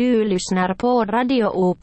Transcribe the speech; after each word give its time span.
Du 0.00 0.24
lyssnar 0.24 0.74
på 0.74 1.04
Radio 1.04 1.44
OP. 1.46 1.82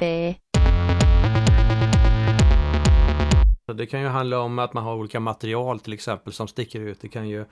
Det 3.77 3.85
kan 3.89 4.01
ju 4.01 4.07
handla 4.07 4.39
om 4.39 4.59
att 4.59 4.73
man 4.73 4.83
har 4.83 4.95
olika 4.95 5.19
material 5.19 5.79
till 5.79 5.93
exempel 5.93 6.33
som 6.33 6.47
sticker 6.47 6.79
ut. 6.79 7.01
Det 7.01 7.09
kan 7.09 7.29
ju, 7.29 7.45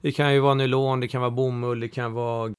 det 0.00 0.12
kan 0.12 0.34
ju 0.34 0.40
vara 0.40 0.54
nylon, 0.54 1.00
det 1.00 1.08
kan 1.08 1.20
vara 1.20 1.30
bomull, 1.30 1.80
det 1.80 1.88
kan 1.88 2.12
vara... 2.12 2.52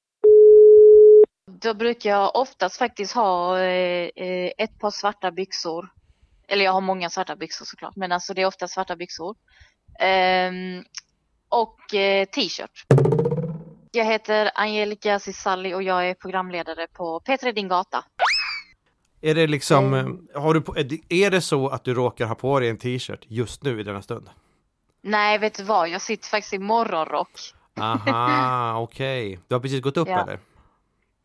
Då 1.50 1.74
brukar 1.74 2.10
jag 2.10 2.36
oftast 2.36 2.76
faktiskt 2.78 3.14
ha 3.14 3.58
eh, 3.58 4.08
eh, 4.16 4.52
ett 4.58 4.78
par 4.78 4.90
svarta 4.90 5.30
byxor. 5.30 5.88
Eller 6.48 6.64
jag 6.64 6.72
har 6.72 6.80
många 6.80 7.10
svarta 7.10 7.36
byxor 7.36 7.64
såklart, 7.64 7.96
men 7.96 8.12
alltså 8.12 8.34
det 8.34 8.42
är 8.42 8.46
ofta 8.46 8.68
svarta 8.68 8.96
byxor. 8.96 9.36
Ehm, 10.00 10.84
och 11.48 11.94
eh, 11.94 12.24
t-shirt. 12.24 12.84
Jag 13.92 14.04
heter 14.04 14.50
Angelica 14.54 15.18
Cisalli 15.18 15.74
och 15.74 15.82
jag 15.82 16.08
är 16.10 16.14
programledare 16.14 16.86
på 16.92 17.20
P3 17.20 17.52
Din 17.52 17.68
Gata. 17.68 18.04
Är 19.20 19.34
det 19.34 19.46
liksom, 19.46 19.94
eh, 19.94 20.40
har 20.42 20.54
du 20.54 20.60
på, 20.60 20.76
är 21.08 21.30
det- 21.30 21.40
så 21.40 21.68
att 21.68 21.84
du 21.84 21.94
råkar 21.94 22.26
ha 22.26 22.34
på 22.34 22.60
dig 22.60 22.68
en 22.68 22.78
t-shirt 22.78 23.24
just 23.28 23.62
nu 23.62 23.80
i 23.80 23.82
denna 23.82 24.02
stund? 24.02 24.30
Nej, 25.02 25.38
vet 25.38 25.54
du 25.54 25.62
vad? 25.62 25.88
Jag 25.88 26.02
sitter 26.02 26.28
faktiskt 26.28 26.54
i 26.54 26.58
morgonrock. 26.58 27.30
Aha, 27.80 28.78
okej. 28.80 29.38
Du 29.48 29.54
har 29.54 29.60
precis 29.60 29.80
gått 29.82 29.96
upp 29.96 30.08
Ja. 30.08 30.22
eller? 30.22 30.38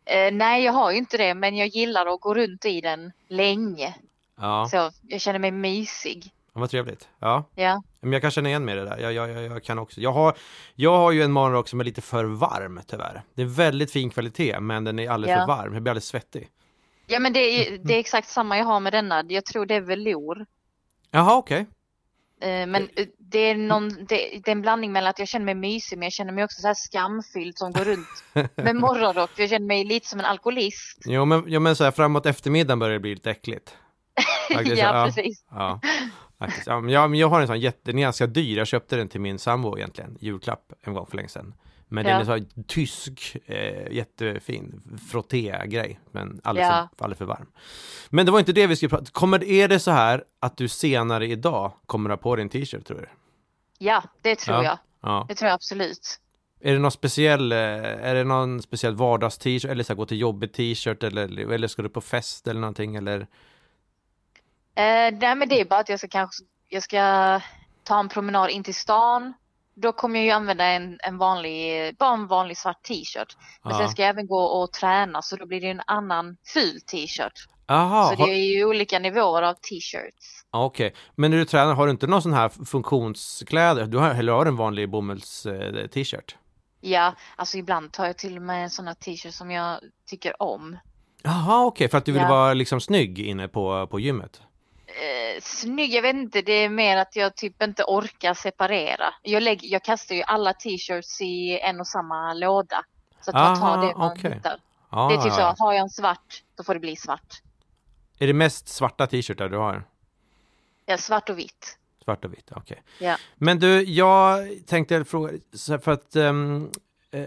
Eh, 0.06 0.34
nej, 0.34 0.64
jag 0.64 0.74
har 0.74 0.92
ju 0.92 0.98
inte 0.98 1.18
det, 1.18 1.34
men 1.34 1.56
jag 1.56 1.68
gillar 1.68 2.06
att 2.06 2.22
gå 2.22 2.34
runt 2.36 2.66
i 2.66 2.82
den 2.82 3.12
länge. 3.28 3.96
Ja, 4.40 4.68
Så 4.72 4.92
jag 5.02 5.22
känner 5.22 5.40
mig 5.40 5.52
mysig. 5.52 6.32
vad 6.54 6.70
trevligt. 6.70 7.08
Ja, 7.20 7.44
Ja, 7.56 7.84
men 8.04 8.14
jag 8.14 8.22
kan 8.22 8.32
känna 8.32 8.50
igen 8.50 8.66
mig 8.66 8.76
i 8.76 8.78
det 8.78 8.86
där. 8.86 8.98
Jag, 8.98 9.14
jag, 9.14 9.30
jag, 9.30 9.44
jag 9.44 9.64
kan 9.64 9.80
också. 9.80 10.02
Jag 10.02 10.12
har, 10.12 10.34
jag 10.76 10.98
har 10.98 11.12
ju 11.12 11.24
en 11.24 11.32
morgonrock 11.32 11.68
som 11.70 11.80
är 11.80 11.84
lite 11.84 12.02
för 12.02 12.26
varm 12.26 12.82
tyvärr. 12.88 13.22
Det 13.36 13.42
är 13.42 13.46
väldigt 13.46 13.92
fin 13.92 14.10
kvalitet, 14.10 14.60
men 14.60 14.84
den 14.84 15.00
är 15.00 15.10
alldeles 15.10 15.36
Ja. 15.38 15.40
för 15.42 15.48
varm. 15.48 15.74
Jag 15.74 15.84
blir 15.84 15.92
alldeles 15.92 16.06
svettig. 16.08 16.50
ja 17.08 17.20
men 17.20 17.34
det 17.34 17.40
är, 17.40 17.78
det 17.84 17.96
är 17.96 18.00
exakt 18.00 18.28
samma 18.30 18.58
jag 18.58 18.66
har 18.66 18.80
med 18.80 18.94
denna. 18.94 19.24
Jag 19.28 19.46
tror 19.46 19.66
det 19.66 19.76
är 19.76 19.82
velour. 19.82 20.46
Jaha, 21.12 21.36
okej. 21.38 21.66
Eh, 22.42 22.68
Men 22.68 22.76
eh, 22.76 23.06
det 23.18 23.40
är, 23.40 23.56
någon, 23.56 23.90
det, 23.90 24.06
det 24.44 24.48
är 24.48 24.52
en 24.52 24.62
blandning 24.62 24.92
mellan 24.92 25.10
att 25.10 25.20
jag 25.20 25.28
känner 25.28 25.46
mig 25.46 25.56
mysig 25.56 25.98
men 25.98 26.04
jag 26.06 26.14
känner 26.14 26.34
mig 26.34 26.44
också 26.44 26.62
så 26.62 26.68
här 26.68 26.74
skamfylld 26.74 27.58
som 27.58 27.72
går 27.72 27.84
runt 27.84 28.24
med 28.56 28.76
morgonrock. 28.76 29.30
Jag 29.38 29.50
känner 29.50 29.68
mig 29.68 29.84
lite 29.86 30.08
som 30.08 30.20
en 30.20 30.26
alkoholist. 30.26 30.98
Jo, 31.06 31.26
men, 31.26 31.44
jo, 31.48 31.60
men 31.60 31.76
så 31.76 31.84
här 31.84 31.92
framåt 31.92 32.26
eftermiddagen 32.26 32.80
börjar 32.80 32.94
det 32.94 33.00
bli 33.00 33.14
lite 33.16 33.32
äckligt. 33.32 33.76
Ja, 34.76 35.04
precis. 35.06 35.46
Ja, 35.52 35.80
faktiskt. 36.48 36.68
Ja, 36.68 36.80
men 36.82 36.94
jag, 36.94 37.10
men 37.10 37.20
jag 37.20 37.28
har 37.30 37.42
en 37.42 37.48
sån 37.48 37.60
jätte, 37.60 37.80
den 37.84 37.98
är 37.98 38.02
ganska 38.02 38.28
dyr. 38.28 38.58
Jag 38.58 38.68
köpte 38.68 38.96
den 38.96 39.08
till 39.10 39.22
min 39.22 39.40
sambo 39.40 39.78
egentligen, 39.78 40.18
julklapp 40.20 40.74
en 40.84 40.94
gång 40.94 41.06
för 41.06 41.16
länge 41.18 41.30
sedan. 41.30 41.54
Men 41.88 42.06
den 42.06 42.14
Ja. 42.28 42.36
är 42.36 42.40
så 42.40 42.46
tysk, 42.68 43.38
eh, 43.46 43.92
jättefin 43.92 44.82
frotté-grej, 45.12 46.00
men 46.12 46.42
alldeles, 46.44 46.70
Ja. 46.70 46.90
för, 46.98 47.06
alldeles 47.06 47.18
för 47.18 47.26
varm. 47.26 47.48
Men 48.10 48.26
det 48.26 48.32
var 48.32 48.40
inte 48.40 48.54
det 48.54 48.68
vi 48.68 48.76
skulle 48.76 48.90
prata 48.90 49.06
Kommer 49.12 49.44
Är 49.44 49.68
det 49.68 49.80
så 49.80 49.92
här 49.92 50.24
att 50.40 50.58
du 50.58 50.68
senare 50.68 51.28
idag 51.28 51.72
kommer 51.86 52.10
ha 52.10 52.18
på 52.18 52.36
dig 52.36 52.44
en 52.44 52.50
t-shirt 52.50 52.86
tror 52.86 52.98
du? 52.98 53.08
Ja, 53.78 54.04
det 54.22 54.36
tror 54.36 54.58
Ja. 54.58 54.64
jag. 54.64 54.78
Ja. 55.02 55.26
Det 55.30 55.36
tror 55.36 55.48
jag 55.48 55.56
absolut. 55.56 56.20
Är 56.62 56.74
det 56.74 56.80
någon 56.80 56.92
speciell, 56.92 57.52
eh, 57.52 57.58
är 57.58 58.16
det 58.16 58.24
någon 58.24 58.62
speciell 58.62 58.96
vardags-t-shirt 58.96 59.72
eller 59.72 59.84
så 59.84 59.94
här, 59.94 59.98
gå 59.98 60.06
till 60.06 60.20
jobbet 60.20 60.54
t-shirt 60.54 61.04
eller, 61.04 61.52
eller 61.52 61.68
ska 61.68 61.82
du 61.82 61.90
på 61.90 62.02
fest 62.02 62.48
eller 62.48 62.62
någonting 62.62 62.96
eller? 62.96 63.28
Eh, 64.76 65.14
nej 65.20 65.36
men 65.36 65.50
det 65.50 65.62
är 65.62 65.66
bara 65.66 65.80
att 65.80 65.90
jag 65.90 66.00
ska 66.00 66.08
kanske 66.08 66.44
jag 66.70 66.84
ska 66.84 67.00
ta 67.84 68.00
en 68.00 68.10
promenad 68.10 68.50
in 68.50 68.64
till 68.64 68.76
stan. 68.76 69.34
Då 69.76 69.92
kommer 69.92 70.20
jag 70.20 70.26
ju 70.26 70.32
använda 70.32 70.66
en, 70.66 71.00
en 71.04 71.18
vanlig, 71.18 71.96
bara 71.98 72.14
en 72.14 72.28
vanlig 72.28 72.58
svart 72.58 72.84
t-shirt. 72.84 73.38
Men 73.64 73.72
Ja. 73.74 73.78
sen 73.80 73.90
ska 73.90 74.02
jag 74.02 74.10
även 74.10 74.28
gå 74.28 74.40
och 74.44 74.72
träna 74.72 75.22
så 75.22 75.36
då 75.36 75.46
blir 75.46 75.62
det 75.62 75.68
en 75.70 75.82
annan 75.88 76.38
ful 76.54 76.82
t-shirt. 76.82 77.34
Aha, 77.68 78.10
så 78.10 78.16
det 78.16 78.22
har- 78.22 78.30
är 78.30 78.34
ju 78.56 78.66
olika 78.66 79.00
nivåer 79.00 79.42
av 79.42 79.54
t-shirts. 79.54 80.44
Okej, 80.52 80.96
men 81.16 81.32
när 81.32 81.38
du 81.38 81.46
tränar, 81.46 81.74
har 81.74 81.86
du 81.86 81.92
inte 81.92 82.08
någon 82.08 82.22
sån 82.22 82.34
här 82.34 82.50
funktionskläder? 82.66 83.86
Du 83.86 83.98
har, 83.98 84.10
eller 84.10 84.34
har 84.34 84.46
du 84.46 84.50
en 84.50 84.56
vanlig 84.56 84.90
bomulls 84.90 85.46
eh, 85.46 85.88
t-shirt? 85.88 86.36
Ja, 86.82 87.14
alltså 87.36 87.58
ibland 87.58 87.92
tar 87.92 88.06
jag 88.06 88.18
till 88.18 88.36
och 88.38 88.42
med 88.44 88.64
en 88.64 88.70
sån 88.70 88.88
här 88.88 88.94
t-shirt 88.94 89.34
som 89.34 89.52
jag 89.52 89.80
tycker 90.10 90.42
om. 90.42 90.78
Jaha, 91.24 91.66
okej, 91.66 91.90
för 91.90 91.98
att 91.98 92.06
du 92.06 92.12
vill 92.12 92.22
Ja. 92.22 92.30
vara 92.30 92.54
liksom 92.54 92.82
snygg 92.82 93.20
inne 93.20 93.48
på, 93.48 93.88
på 93.88 94.00
gymmet? 94.00 94.42
Eh, 94.86 95.42
snygg, 95.42 95.94
jag 95.94 96.02
vet 96.02 96.16
inte, 96.16 96.42
det 96.42 96.52
är 96.54 96.70
mer 96.70 96.98
att 96.98 97.16
jag 97.16 97.36
typ 97.36 97.62
inte 97.62 97.84
orkar 97.84 98.34
separera. 98.34 99.14
Jag, 99.22 99.44
lägger, 99.44 99.68
jag 99.68 99.84
kastar 99.84 100.16
ju 100.16 100.22
alla 100.24 100.54
t-shirts 100.54 101.22
i 101.22 101.60
en 101.60 101.80
och 101.80 101.88
samma 101.88 102.34
låda. 102.34 102.84
Så 103.22 103.32
att 103.32 103.36
man 103.36 103.60
tar 103.60 103.88
det 103.88 103.96
man 103.98 104.12
okej. 104.12 104.34
hittar. 104.34 104.60
Ja, 104.92 105.08
Det 105.08 105.16
är 105.16 105.18
typ 105.18 105.34
ja. 105.38 105.56
så, 105.58 105.64
har 105.64 105.74
jag 105.74 105.82
en 105.82 105.90
svart, 105.90 106.44
då 106.56 106.64
får 106.64 106.74
det 106.74 106.80
bli 106.80 106.96
svart. 106.96 107.42
Är 108.20 108.28
det 108.28 108.34
mest 108.34 108.68
svarta 108.68 109.08
t-shirtar 109.08 109.50
du 109.50 109.58
har? 109.58 109.84
Ja, 110.86 110.98
svart 110.98 111.30
och 111.30 111.40
vitt. 111.40 111.78
Svart 112.04 112.26
och 112.26 112.34
vitt, 112.34 112.52
okej. 112.56 112.84
Ja. 113.00 113.18
Men 113.36 113.60
du, 113.60 113.84
jag 113.84 114.48
tänkte 114.68 115.06
fråga, 115.06 115.34
för 115.82 115.92
att 115.92 116.16
eh, 116.16 116.34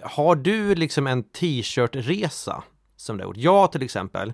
har 0.02 0.34
du 0.34 0.74
liksom 0.74 1.06
en 1.06 1.22
t-shirt-resa 1.22 2.62
som 2.96 3.16
du 3.16 3.24
har 3.24 3.28
gjort? 3.28 3.36
Jag 3.36 3.72
till 3.72 3.82
exempel, 3.82 4.32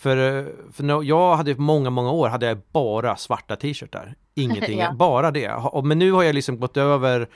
för, 0.00 0.38
eh, 0.38 0.44
för 0.72 1.02
jag 1.02 1.36
hade 1.36 1.54
många, 1.54 1.90
många 1.90 2.10
år 2.10 2.28
hade 2.28 2.46
jag 2.46 2.58
bara 2.72 3.16
svarta 3.16 3.56
t-shirtar. 3.56 4.14
Ingenting, 4.34 4.78
Ja. 4.78 4.92
bara 4.92 5.30
det. 5.30 5.52
Men 5.84 5.98
nu 5.98 6.12
har 6.12 6.22
jag 6.22 6.34
liksom 6.34 6.60
gått 6.60 6.76
över 6.76 7.28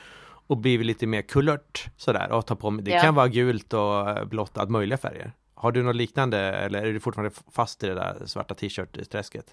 och 0.47 0.57
blivit 0.57 0.87
lite 0.87 1.07
mer 1.07 1.23
kulört 1.23 1.87
sådär 1.97 2.33
och 2.33 2.47
ta 2.47 2.57
på 2.57 2.71
mig, 2.71 2.85
det 2.85 2.91
Ja. 2.91 3.01
kan 3.01 3.15
vara 3.15 3.29
gult 3.29 3.73
och 3.73 4.11
eh, 4.11 4.25
blått, 4.25 4.59
allt 4.59 4.71
möjliga 4.71 4.99
färger. 4.99 5.33
Har 5.55 5.73
du 5.73 5.83
något 5.83 5.97
liknande 5.97 6.39
eller 6.39 6.83
är 6.87 6.93
du 6.93 7.01
fortfarande 7.01 7.35
fast 7.53 7.83
i 7.85 7.87
det 7.87 7.95
där 7.95 8.23
svarta 8.27 8.55
t-shirt-träsket? 8.55 9.47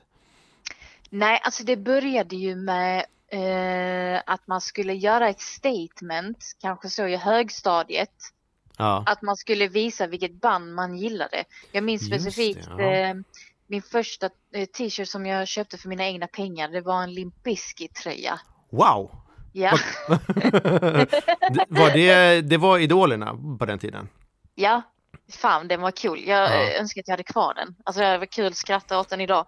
Nej, 1.09 1.39
alltså 1.43 1.63
det 1.63 1.77
började 1.77 2.35
ju 2.35 2.55
med 2.55 3.05
eh, 3.31 4.21
att 4.25 4.47
man 4.47 4.61
skulle 4.61 4.93
göra 4.93 5.29
ett 5.29 5.39
statement, 5.41 6.37
kanske 6.61 6.89
så 6.89 7.07
i 7.07 7.15
högstadiet. 7.15 8.09
Ja. 8.81 9.03
Att 9.05 9.21
man 9.21 9.35
skulle 9.35 9.67
visa 9.67 10.07
vilket 10.07 10.41
band 10.41 10.73
man 10.75 10.97
gillade. 10.97 11.43
Jag 11.71 11.83
minns 11.83 12.01
Just 12.01 12.11
det, 12.11 12.19
specifikt 12.21 12.69
ja. 12.77 12.81
eh, 12.81 13.15
min 13.67 13.81
första 13.81 14.29
eh, 14.55 14.65
t-shirt 14.65 15.07
som 15.07 15.25
jag 15.25 15.47
köpte 15.47 15.77
för 15.77 15.89
mina 15.89 16.05
egna 16.05 16.27
pengar. 16.27 16.67
Det 16.67 16.81
var 16.81 17.03
en 17.03 17.13
Limp 17.13 17.43
Bizkit-tröja. 17.43 18.39
Wow! 18.71 19.11
Ja, 19.53 19.77
var 21.67 21.93
det, 21.93 22.41
det 22.41 22.57
var 22.57 22.77
idolerna 22.77 23.37
på 23.59 23.65
den 23.65 23.79
tiden? 23.79 24.09
ja. 24.55 24.81
Fan, 25.41 25.67
den 25.67 25.81
var 25.81 25.91
cool. 25.91 26.19
Jag 26.27 26.49
Ja. 26.49 26.63
eh, 26.63 26.79
önskar 26.81 27.01
att 27.01 27.07
jag 27.07 27.13
hade 27.13 27.23
kvar 27.23 27.53
den. 27.53 27.75
Alltså 27.83 28.01
det 28.01 28.17
var 28.17 28.25
kul 28.25 28.47
att 28.47 28.55
skratta 28.55 28.99
åt 28.99 29.09
den 29.09 29.21
idag. 29.21 29.45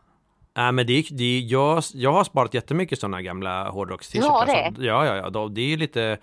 Nej 0.55 0.71
men 0.71 0.87
det, 0.87 1.05
det, 1.11 1.39
jag, 1.39 1.83
jag 1.93 2.13
har 2.13 2.23
sparat 2.23 2.53
jättemycket 2.53 2.99
sådana 2.99 3.21
gamla 3.21 3.69
hårdrocks 3.69 4.09
Du 4.09 4.21
har 4.21 4.45
det? 4.45 4.73
Ja, 4.85 5.05
ja, 5.05 5.15
ja. 5.15 5.29
De, 5.29 5.53
det 5.53 5.61
är 5.61 5.65
ju 5.67 5.77
lite... 5.77 6.17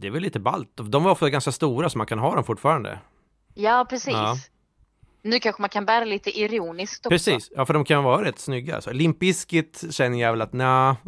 Det 0.00 0.06
är 0.06 0.10
väl 0.10 0.22
lite 0.22 0.40
ballt. 0.40 0.70
De 0.74 1.04
var 1.04 1.10
ofta 1.10 1.30
ganska 1.30 1.52
stora 1.52 1.90
så 1.90 1.98
man 1.98 2.06
kan 2.06 2.18
ha 2.18 2.34
dem 2.34 2.44
fortfarande. 2.44 2.98
Ja, 3.54 3.86
precis. 3.90 4.12
Ja. 4.12 4.36
Nu 5.22 5.40
kanske 5.40 5.62
man 5.62 5.68
kan 5.68 5.86
bära 5.86 6.04
lite 6.04 6.40
ironiskt 6.40 7.06
också. 7.06 7.10
Precis, 7.10 7.52
ja 7.56 7.66
för 7.66 7.74
de 7.74 7.84
kan 7.84 8.04
vara 8.04 8.24
rätt 8.24 8.38
snygga. 8.38 8.80
Så 8.80 8.92
Limp 8.92 9.18
Bizkit 9.18 9.84
känner 9.90 10.18
jag 10.18 10.30
väl 10.30 10.42
att 10.42 10.52
nja. 10.52 10.96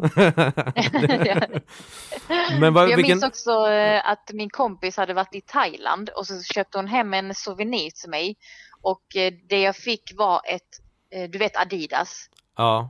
men 2.59 2.73
vad, 2.73 2.89
Jag 2.89 2.97
vilken... 2.97 3.17
minns 3.17 3.23
också 3.23 3.67
eh, 3.67 4.09
att 4.09 4.31
min 4.33 4.49
kompis 4.49 4.97
hade 4.97 5.13
varit 5.13 5.35
i 5.35 5.41
Thailand 5.41 6.09
och 6.09 6.27
så 6.27 6.41
köpte 6.41 6.77
hon 6.77 6.87
hem 6.87 7.13
en 7.13 7.35
souvenir 7.35 7.91
till 7.91 8.09
mig. 8.09 8.35
Och 8.81 9.15
eh, 9.15 9.33
det 9.49 9.61
jag 9.61 9.75
fick 9.75 10.13
var 10.15 10.41
ett, 10.45 10.79
eh, 11.11 11.29
du 11.29 11.37
vet 11.37 11.57
Adidas. 11.57 12.29
Ja, 12.57 12.89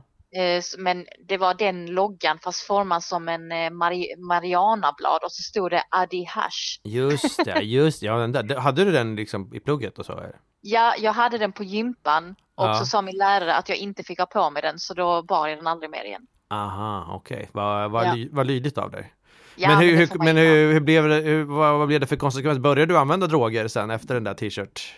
Men 0.78 1.06
det 1.28 1.36
var 1.36 1.54
den 1.54 1.86
loggan 1.86 2.38
fast 2.38 2.66
formad 2.66 3.02
som 3.02 3.28
en 3.28 3.52
eh, 3.52 3.70
Mari 3.70 4.14
Marianablad 4.18 5.22
och 5.24 5.32
så 5.32 5.42
stod 5.42 5.70
det 5.70 5.82
Adi 5.90 6.24
Hash. 6.24 6.80
just 6.84 7.44
det, 7.44 7.60
just 7.62 8.00
det. 8.00 8.06
Ja, 8.06 8.16
den 8.16 8.32
där. 8.32 8.56
Hade 8.56 8.84
du 8.84 8.92
den 8.92 9.16
liksom 9.16 9.54
i 9.54 9.60
plugget 9.60 9.98
och 9.98 10.06
så? 10.06 10.12
eller? 10.12 10.36
Ja, 10.60 10.94
jag 10.98 11.12
hade 11.12 11.38
den 11.38 11.52
på 11.52 11.64
gympan 11.64 12.34
och 12.54 12.66
Ja. 12.66 12.74
så 12.74 12.86
sa 12.86 13.02
min 13.02 13.16
lärare 13.16 13.54
att 13.54 13.68
jag 13.68 13.78
inte 13.78 14.02
fick 14.02 14.18
ha 14.18 14.26
på 14.26 14.50
mig 14.50 14.62
den 14.62 14.78
så 14.78 14.94
då 14.94 15.22
bar 15.22 15.48
jag 15.48 15.58
den 15.58 15.66
aldrig 15.66 15.90
mer 15.90 16.04
igen. 16.04 16.26
Aha, 16.50 17.06
okej. 17.10 17.48
Vad 17.52 17.90
vad 17.90 18.06
Ja. 18.06 18.14
ly, 18.14 18.44
lydigt 18.44 18.78
av 18.78 18.90
dig. 18.90 19.12
Ja, 19.56 19.68
men 19.68 19.78
hur, 19.78 19.96
hur, 19.96 20.08
men 20.24 20.36
hur, 20.36 20.72
hur 20.72 20.80
blev 20.80 21.08
det, 21.08 21.14
hur, 21.14 21.44
vad, 21.44 21.78
vad 21.78 21.86
blev 21.88 22.00
det 22.00 22.06
för 22.06 22.16
konsekvens? 22.16 22.58
Började 22.58 22.92
du 22.92 22.98
använda 22.98 23.26
droger 23.26 23.68
sen 23.68 23.90
efter 23.90 24.14
den 24.14 24.24
där 24.24 24.34
t-shirt, 24.34 24.94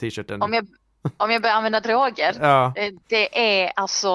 t-shirten? 0.00 0.42
Om 0.42 0.54
jag, 0.54 0.66
om 1.16 1.30
jag 1.30 1.42
börjar 1.42 1.56
använda 1.56 1.80
droger? 1.80 2.36
Ja, 2.40 2.72
Eh, 2.76 2.92
Det 3.08 3.62
är 3.64 3.72
alltså, 3.76 4.08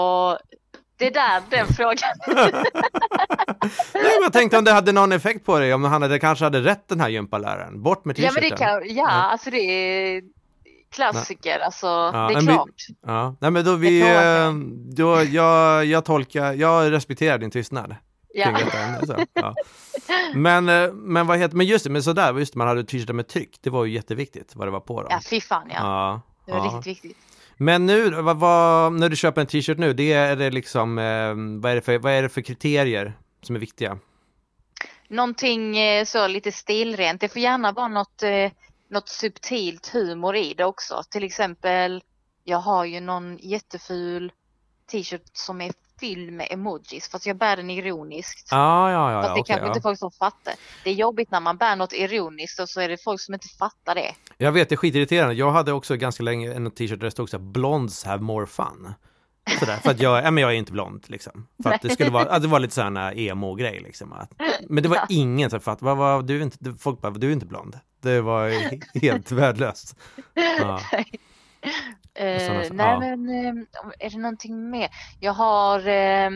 det 0.98 1.10
där, 1.10 1.42
den 1.50 1.68
frågan. 1.74 2.10
Nej, 2.28 4.04
men 4.04 4.22
jag 4.24 4.34
tänkte 4.34 4.58
om 4.58 4.64
det 4.64 4.72
hade 4.72 4.92
någon 4.92 5.12
effekt 5.12 5.46
på 5.46 5.60
dig, 5.60 5.74
om 5.74 5.84
han 5.84 6.02
hade, 6.02 6.20
kanske 6.20 6.46
hade 6.46 6.62
rätt 6.62 6.88
den 6.88 7.00
här 7.00 7.10
gympaläraren. 7.10 7.84
Bort 7.84 8.06
med 8.06 8.20
Ja 8.20 8.30
t-shirten. 8.30 8.44
men 8.50 8.50
det 8.84 8.88
kan, 8.90 8.96
ja, 8.96 9.08
alltså 9.10 9.50
det 9.50 9.58
är 9.58 10.22
klassiker, 10.92 11.60
alltså 11.60 11.88
det 12.12 12.18
är 12.18 12.28
men 12.34 12.40
vi- 12.46 12.54
klart. 12.54 12.70
Ja, 13.06 13.36
nej 13.42 13.52
men 13.52 13.66
då 13.66 13.76
vi, 13.76 14.02
eh, 14.02 14.52
då, 14.96 15.24
jag, 15.24 15.86
jag 15.86 16.06
tolkar, 16.06 16.54
jag 16.54 16.92
respekterar 16.92 17.38
din 17.38 17.52
tystnad. 17.52 17.96
Ja. 18.34 18.52
detta 19.02 19.26
ja. 19.34 19.56
Men, 20.34 20.70
eh, 20.70 20.92
men 20.94 21.28
vad 21.28 21.38
heter, 21.38 21.56
men 21.56 21.66
just 21.68 21.84
det, 21.84 21.90
men 21.90 22.04
sådär, 22.04 22.34
just 22.34 22.54
det, 22.54 22.58
man 22.58 22.68
hade 22.68 22.84
t-shirtar 22.84 23.14
med 23.14 23.28
tryck, 23.28 23.58
det 23.62 23.70
var 23.70 23.86
ju 23.86 23.94
jätteviktigt 23.94 24.52
vad 24.56 24.68
det 24.68 24.72
var 24.72 24.80
på 24.80 25.02
dem. 25.02 25.08
ja, 25.12 25.20
fy 25.30 25.42
fan 25.42 25.68
ja. 25.70 25.76
Ja, 25.80 26.22
Det 26.46 26.52
var 26.52 26.60
Ja. 26.60 26.66
riktigt 26.66 26.88
viktigt. 26.88 27.18
Men 27.58 27.86
nu, 27.86 28.10
vad, 28.10 28.40
vad, 28.40 28.94
när 28.94 29.10
du 29.10 29.16
köper 29.16 29.42
en 29.42 29.48
t-shirt 29.48 29.78
nu, 29.78 29.94
det 29.94 30.14
är 30.14 30.36
det 30.36 30.50
liksom, 30.50 30.98
eh, 30.98 31.62
vad, 31.62 31.72
är 31.72 31.76
det 31.76 31.82
för, 31.82 31.98
vad 31.98 32.14
är 32.14 32.22
det 32.22 32.30
för 32.30 32.42
kriterier 32.42 33.18
som 33.42 33.56
är 33.56 33.60
viktiga? 33.60 34.00
Någonting 35.08 35.78
eh, 35.78 36.06
så 36.06 36.28
lite 36.28 36.52
stilrent. 36.52 37.22
Det 37.22 37.30
får 37.30 37.42
gärna 37.42 37.72
vara 37.72 37.88
något, 37.88 38.24
eh, 38.24 38.52
något 38.90 39.10
subtilt 39.10 39.88
humor 39.88 40.36
i 40.36 40.54
det 40.54 40.66
också. 40.66 41.04
Till 41.10 41.24
exempel, 41.24 42.04
jag 42.44 42.58
har 42.58 42.86
ju 42.86 43.00
någon 43.00 43.38
jätteful 43.38 44.32
t-shirt 44.92 45.30
som 45.34 45.62
är 45.62 45.72
fylld 46.00 46.34
med 46.34 46.48
emojis 46.50 47.10
fast 47.10 47.26
jag 47.26 47.38
bär 47.38 47.58
den 47.58 47.70
ironiskt. 47.70 48.54
Ah, 48.54 48.92
ja, 48.92 49.12
ja, 49.12 49.22
Fast 49.22 49.30
ja, 49.30 49.36
det 49.36 49.42
okej, 49.42 49.44
kanske 49.48 49.66
ja. 49.66 49.68
inte 49.68 49.82
folk 49.82 50.00
som 50.00 50.12
fattar. 50.12 50.54
Det 50.84 50.90
är 50.90 50.94
jobbigt 50.94 51.32
när 51.32 51.40
man 51.40 51.58
bär 51.58 51.76
något 51.76 51.94
ironiskt 51.94 52.60
och 52.60 52.70
så 52.70 52.82
är 52.82 52.90
det 52.90 53.04
folk 53.04 53.22
som 53.22 53.34
inte 53.34 53.48
fattar 53.48 53.96
det. 53.96 54.12
Jag 54.38 54.52
vet, 54.52 54.70
det 54.70 54.76
är 54.76 54.78
skitirriterande. 54.78 55.36
Jag 55.36 55.52
hade 55.52 55.72
också 55.72 55.96
ganska 55.96 56.24
länge 56.24 56.54
en 56.54 56.72
t-shirt 56.72 57.00
där 57.00 57.06
det 57.08 57.12
stod 57.12 57.30
så 57.30 57.38
här, 57.38 57.44
blondes 57.44 58.04
have 58.04 58.24
more 58.24 58.48
fun. 58.48 58.94
Sådär, 59.60 59.78
för 59.78 59.92
att 59.92 60.00
jag, 60.00 60.24
ja, 60.24 60.32
men 60.32 60.42
jag 60.42 60.52
är 60.52 60.56
inte 60.56 60.72
blond 60.72 61.06
liksom. 61.08 61.48
För 61.64 61.72
att 61.72 61.82
det 61.82 61.90
skulle 61.90 62.10
vara, 62.10 62.30
att 62.30 62.42
det 62.42 62.48
var 62.48 62.60
lite 62.60 62.74
sån 62.74 62.98
emo-grej 62.98 63.80
liksom. 63.80 64.14
Att, 64.14 64.34
men 64.70 64.84
det 64.84 64.90
var 64.90 65.06
ingen 65.10 65.50
som 65.50 65.60
fattade, 65.60 65.86
vad, 65.86 65.98
vad, 65.98 66.28
du 66.28 66.38
är 66.38 66.44
inte, 66.44 66.76
folk 66.80 67.02
bara, 67.02 67.12
du 67.12 67.28
är 67.28 67.32
inte 67.32 67.46
blond. 67.46 67.80
Det 68.02 68.22
var 68.22 68.50
helt 69.00 69.32
värdelöst. 69.32 69.96
Ja. 70.60 70.82
Eh, 72.18 72.72
nej 72.72 72.88
ja. 72.88 73.00
men 73.00 73.30
eh, 73.30 73.54
är 74.00 74.10
det 74.10 74.18
någonting 74.18 74.70
mer? 74.70 74.90
Jag 75.20 75.34
har 75.34 75.88
eh, 75.88 76.30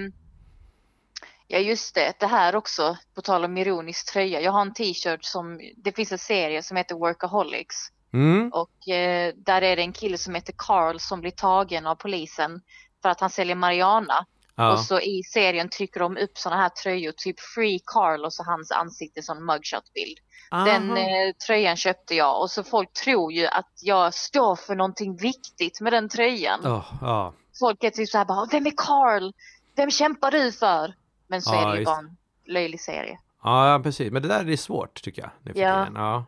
Ja 1.47 1.59
just 1.59 1.95
det, 1.95 2.13
det 2.19 2.27
här 2.27 2.55
också 2.55 2.97
på 3.15 3.21
tal 3.21 3.45
om 3.45 3.57
ironisk 3.57 4.13
tröja. 4.13 4.41
Jag 4.41 4.51
har 4.51 4.61
en 4.61 4.73
t-shirt 4.73 5.23
som, 5.23 5.59
det 5.77 5.91
finns 5.91 6.11
en 6.11 6.17
serie 6.17 6.63
som 6.63 6.77
heter 6.77 6.95
Workaholics. 6.95 7.75
Mm, 8.13 8.51
Och 8.53 8.89
eh, 8.89 9.33
där 9.37 9.61
är 9.61 9.75
det 9.75 9.81
en 9.81 9.93
kille 9.93 10.17
som 10.17 10.35
heter 10.35 10.53
Carl 10.57 10.99
som 10.99 11.21
blir 11.21 11.31
tagen 11.31 11.87
av 11.87 11.95
polisen 11.95 12.61
för 13.01 13.09
att 13.09 13.19
han 13.19 13.29
säljer 13.29 13.55
marijuana. 13.55 14.25
Ja. 14.55 14.71
Och 14.73 14.79
så 14.79 14.99
i 14.99 15.23
serien 15.23 15.69
trycker 15.69 15.99
de 15.99 16.17
upp 16.17 16.37
sådana 16.37 16.61
här 16.61 16.69
tröjor, 16.69 17.11
typ 17.17 17.39
Free 17.39 17.79
Carl 17.85 18.25
och 18.25 18.33
så 18.33 18.43
hans 18.43 18.71
ansikte 18.71 19.21
som 19.21 19.45
mugshot-bild. 19.45 20.17
Den 20.65 20.97
eh, 20.97 21.05
tröjan 21.47 21.75
köpte 21.77 22.15
jag 22.15 22.41
och 22.41 22.51
så 22.51 22.63
folk 22.63 22.93
tror 22.93 23.31
ju 23.33 23.47
att 23.47 23.71
jag 23.81 24.13
står 24.13 24.55
för 24.55 24.75
någonting 24.75 25.17
viktigt 25.17 25.81
med 25.81 25.93
den 25.93 26.09
tröjan. 26.09 26.59
Åh, 26.65 26.93
ja. 27.01 27.33
Folk 27.59 27.83
är 27.83 27.89
typ 27.89 28.09
såhär 28.09 28.25
bara, 28.25 28.45
vem 28.51 28.65
är 28.65 28.73
Carl? 28.77 29.31
Vem 29.75 29.91
kämpar 29.91 30.31
du 30.31 30.51
för? 30.51 30.93
Men 31.27 31.41
så 31.41 31.53
Ja, 31.53 31.67
är 31.67 31.71
det 31.73 31.79
ju 31.79 31.85
bara 31.85 31.97
en 31.97 32.17
löjlig 32.47 32.79
serie. 32.81 33.19
ja, 33.43 33.79
precis. 33.83 34.11
Men 34.11 34.21
det 34.21 34.27
där 34.27 34.49
är 34.49 34.57
svårt 34.57 35.01
tycker 35.01 35.21
jag. 35.21 35.31
nu 35.43 35.53
för 35.53 35.59
Ja. 35.59 35.85
tiden. 35.85 36.01
ja. 36.01 36.25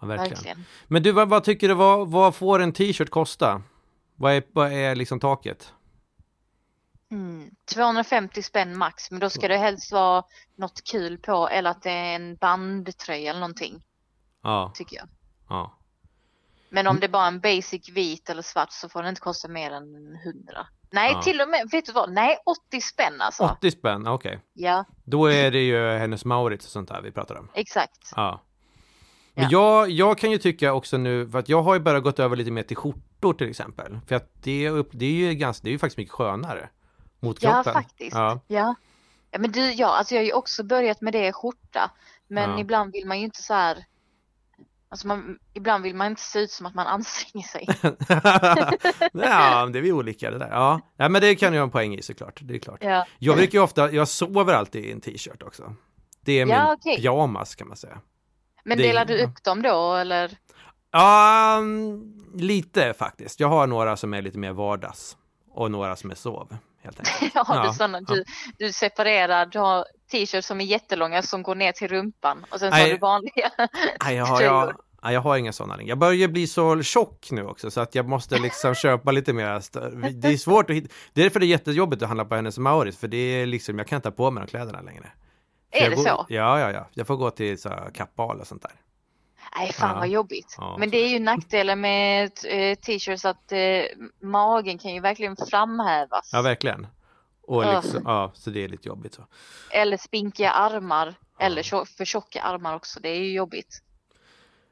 Ja, 0.00 0.06
verkligen. 0.06 0.30
Verkligen. 0.34 0.64
Men 0.88 1.02
du, 1.02 1.12
vad, 1.12 1.28
vad 1.28 1.44
tycker 1.44 1.68
du, 1.68 1.74
vad, 1.74 2.08
vad 2.08 2.34
får 2.34 2.58
en 2.58 2.72
t-shirt 2.72 3.10
kosta? 3.10 3.62
Vad 4.16 4.32
är, 4.32 4.42
vad 4.52 4.72
är 4.72 4.94
liksom 4.94 5.20
taket? 5.20 5.72
Mm. 7.10 7.50
250 7.74 8.42
spänn 8.42 8.78
max, 8.78 9.10
men 9.10 9.20
då 9.20 9.30
ska 9.30 9.48
det 9.48 9.56
helst 9.56 9.92
vara 9.92 10.22
något 10.56 10.84
kul 10.90 11.18
på 11.18 11.48
eller 11.48 11.70
att 11.70 11.82
det 11.82 11.90
är 11.90 12.14
en 12.14 12.36
bandtröja 12.36 13.30
eller 13.30 13.40
någonting, 13.40 13.82
Ja, 14.42 14.72
tycker 14.74 14.96
jag. 14.96 15.08
ja. 15.48 15.78
Men 16.68 16.86
Mm. 16.86 16.90
om 16.96 17.00
det 17.00 17.06
är 17.06 17.10
bara 17.10 17.26
en 17.26 17.40
basic 17.40 17.88
vit 17.88 18.30
eller 18.30 18.42
svart 18.42 18.72
så 18.72 18.88
får 18.88 19.02
den 19.02 19.08
inte 19.08 19.20
kosta 19.20 19.48
mer 19.48 19.70
än 19.70 20.16
100. 20.24 20.66
Nej, 20.90 21.12
Ja. 21.12 21.22
till 21.22 21.40
och 21.40 21.48
med, 21.48 21.68
vet 21.72 21.86
du 21.86 21.92
vad? 21.92 22.12
Nej, 22.12 22.36
80 22.46 22.80
spänn 22.80 23.20
alltså. 23.20 23.44
80 23.44 23.70
spänn, 23.70 24.06
okej. 24.06 24.40
Ja, 24.52 24.84
Då 25.04 25.26
är 25.26 25.50
det 25.50 25.60
ju 25.62 25.88
hennes 25.98 26.24
Maurits 26.24 26.66
och 26.66 26.72
sånt 26.72 26.88
där 26.88 27.00
vi 27.02 27.10
pratar 27.12 27.34
om. 27.34 27.48
exakt. 27.54 28.12
Ja. 28.16 28.42
Men 29.34 29.44
Ja. 29.44 29.50
jag, 29.50 29.90
jag 29.90 30.18
kan 30.18 30.30
ju 30.30 30.38
tycka 30.38 30.72
också 30.72 30.96
nu, 30.96 31.30
för 31.30 31.38
att 31.38 31.48
jag 31.48 31.62
har 31.62 31.74
ju 31.74 31.80
bara 31.80 32.00
gått 32.00 32.18
över 32.18 32.36
lite 32.36 32.50
mer 32.50 32.62
till 32.62 32.76
skjortor 32.76 33.34
till 33.34 33.50
exempel. 33.50 33.98
För 34.06 34.14
att 34.14 34.30
det 34.42 34.66
är, 34.66 34.70
upp, 34.70 34.88
det 34.92 35.06
är 35.06 35.10
ju 35.12 35.34
ganska, 35.34 35.64
det 35.64 35.70
är 35.70 35.72
ju 35.72 35.78
faktiskt 35.78 35.98
mycket 35.98 36.12
skönare. 36.14 36.68
Mot 37.26 37.42
Ja, 37.42 37.50
kroppen. 37.52 37.72
faktiskt. 37.72 38.16
Ja, 38.16 38.40
Ja. 38.46 38.74
ja 39.30 39.38
men 39.38 39.52
du, 39.52 39.72
ja, 39.72 39.86
alltså 39.96 40.14
jag 40.14 40.20
har 40.22 40.26
ju 40.26 40.32
också 40.32 40.64
börjat 40.64 41.00
med 41.00 41.12
det 41.12 41.32
skjorta. 41.32 41.90
Men 42.28 42.50
Ja. 42.50 42.58
ibland 42.60 42.92
vill 42.92 43.06
man 43.06 43.18
ju 43.18 43.24
inte 43.24 43.42
så 43.42 43.54
här. 43.54 43.84
Alltså 44.88 45.06
man, 45.06 45.38
ibland 45.54 45.82
vill 45.84 45.94
man 45.94 46.06
inte 46.06 46.22
se 46.22 46.38
ut 46.38 46.50
som 46.50 46.66
att 46.66 46.74
man 46.74 46.86
anstränger 46.86 47.46
sig. 47.46 47.66
ja, 49.12 49.66
det 49.66 49.78
är 49.78 49.82
vi 49.82 49.92
olika 49.92 50.30
det 50.30 50.38
där. 50.38 50.48
Ja. 50.50 50.80
ja, 50.96 51.08
men 51.08 51.20
det 51.22 51.34
kan 51.36 51.52
ju 51.52 51.58
ha 51.58 51.64
en 51.64 51.70
poäng 51.70 51.94
i 51.94 52.02
såklart. 52.02 52.40
Det 52.42 52.54
är 52.54 52.58
klart. 52.58 52.78
Ja, 52.84 53.06
Jag 53.18 53.36
brukar 53.36 53.58
ju 53.58 53.64
ofta, 53.64 53.92
jag 53.92 54.08
sover 54.08 54.54
alltid 54.54 54.84
i 54.84 54.92
en 54.92 55.00
t-shirt 55.00 55.42
också. 55.42 55.74
Det 56.20 56.32
är 56.40 56.46
min 56.46 56.54
Ja, 56.54 56.72
okej. 56.72 56.96
pyjamas 56.96 57.54
kan 57.54 57.68
man 57.68 57.76
säga. 57.76 58.00
men 58.64 58.78
Det- 58.78 58.84
delar 58.84 59.04
du 59.04 59.22
upp 59.24 59.42
dem 59.44 59.62
då 59.62 59.94
eller? 59.94 60.36
Ja, 60.90 61.56
mm, 61.58 62.02
lite 62.34 62.94
faktiskt. 62.94 63.40
Jag 63.40 63.48
har 63.48 63.66
några 63.66 63.96
som 63.96 64.14
är 64.14 64.22
lite 64.22 64.38
mer 64.38 64.52
vardags 64.52 65.16
och 65.50 65.70
några 65.70 65.96
som 65.96 66.10
är 66.10 66.14
sov 66.14 66.56
helt 66.86 67.00
enkelt. 67.22 67.46
Har 67.46 67.56
Ja, 67.56 67.66
du 67.66 67.72
sådana, 67.74 68.00
du, 68.00 68.24
du 68.58 68.72
separerar, 68.72 69.46
du 69.46 69.58
har 69.58 69.84
t-shirts 70.12 70.46
som 70.48 70.60
är 70.60 70.64
jättelånga 70.64 71.22
som 71.22 71.42
går 71.42 71.54
ner 71.54 71.72
till 71.72 71.88
rumpan 71.88 72.44
och 72.50 72.60
sen 72.60 72.72
så 72.72 72.78
har 72.78 72.88
du 72.88 72.98
vanliga. 72.98 73.50
Nej, 74.04 74.16
jag 74.16 74.24
har, 74.26 74.42
jag, 74.42 74.72
nej, 75.02 75.14
jag 75.14 75.20
har 75.20 75.36
inga 75.36 75.52
sådana 75.52 75.76
längre. 75.76 75.88
Jag 75.88 75.98
börjar 75.98 76.28
bli 76.28 76.46
så 76.46 76.82
tjock 76.82 77.28
nu 77.30 77.44
också 77.46 77.70
så 77.70 77.80
att 77.80 77.94
jag 77.94 78.08
måste 78.08 78.38
liksom 78.38 78.74
köpa 78.84 79.10
lite 79.10 79.32
mer. 79.32 79.62
Det 80.20 80.28
är 80.28 80.36
svårt 80.36 80.70
att 80.70 80.76
hitta. 80.76 80.94
Det 81.12 81.20
är 81.20 81.24
därför 81.24 81.40
det 81.40 81.46
är 81.46 81.48
jättejobbigt 81.48 82.02
att 82.02 82.08
handla 82.08 82.24
på 82.24 82.34
hennes 82.34 82.58
Mauritz 82.58 82.98
för 82.98 83.08
det 83.08 83.16
är 83.16 83.46
liksom, 83.46 83.78
jag 83.78 83.86
kan 83.86 83.96
inte 83.96 84.08
ha 84.08 84.14
på 84.14 84.30
mig 84.30 84.44
de 84.44 84.50
kläderna 84.50 84.80
längre. 84.80 85.08
Är 85.70 85.90
det 85.90 85.96
går, 85.96 86.02
så? 86.02 86.26
Ja, 86.28 86.60
ja, 86.60 86.72
ja. 86.72 86.88
Jag 86.94 87.06
får 87.06 87.16
gå 87.16 87.30
till 87.30 87.60
så 87.60 87.68
här 87.68 87.90
Kappahl 87.94 88.40
och 88.40 88.46
sånt 88.46 88.62
där. 88.62 88.72
Nej 89.56 89.72
fan 89.72 89.90
Ja. 89.90 89.98
vad 89.98 90.08
jobbigt. 90.08 90.54
Ja, 90.58 90.76
Men 90.78 90.90
det 90.90 90.96
är 90.98 91.08
ju 91.08 91.18
nackdelen 91.18 91.80
med 91.80 92.30
eh, 92.44 92.74
t-shirts 92.78 93.24
att 93.24 93.52
eh, 93.52 93.58
magen 94.22 94.78
kan 94.78 94.94
ju 94.94 95.00
verkligen 95.00 95.36
framhävas. 95.36 96.30
Ja, 96.32 96.42
verkligen. 96.42 96.86
Och 97.42 97.74
liksom, 97.74 98.02
ja, 98.04 98.30
så 98.34 98.50
det 98.50 98.64
är 98.64 98.68
lite 98.68 98.88
jobbigt 98.88 99.14
så. 99.14 99.26
Eller 99.70 99.96
spinkiga 99.96 100.50
armar. 100.50 101.14
Eller 101.38 101.84
för 101.96 102.04
tjocka 102.04 102.42
armar 102.42 102.74
också. 102.76 103.00
Det 103.00 103.08
är 103.08 103.18
ju 103.20 103.32
jobbigt. 103.32 103.82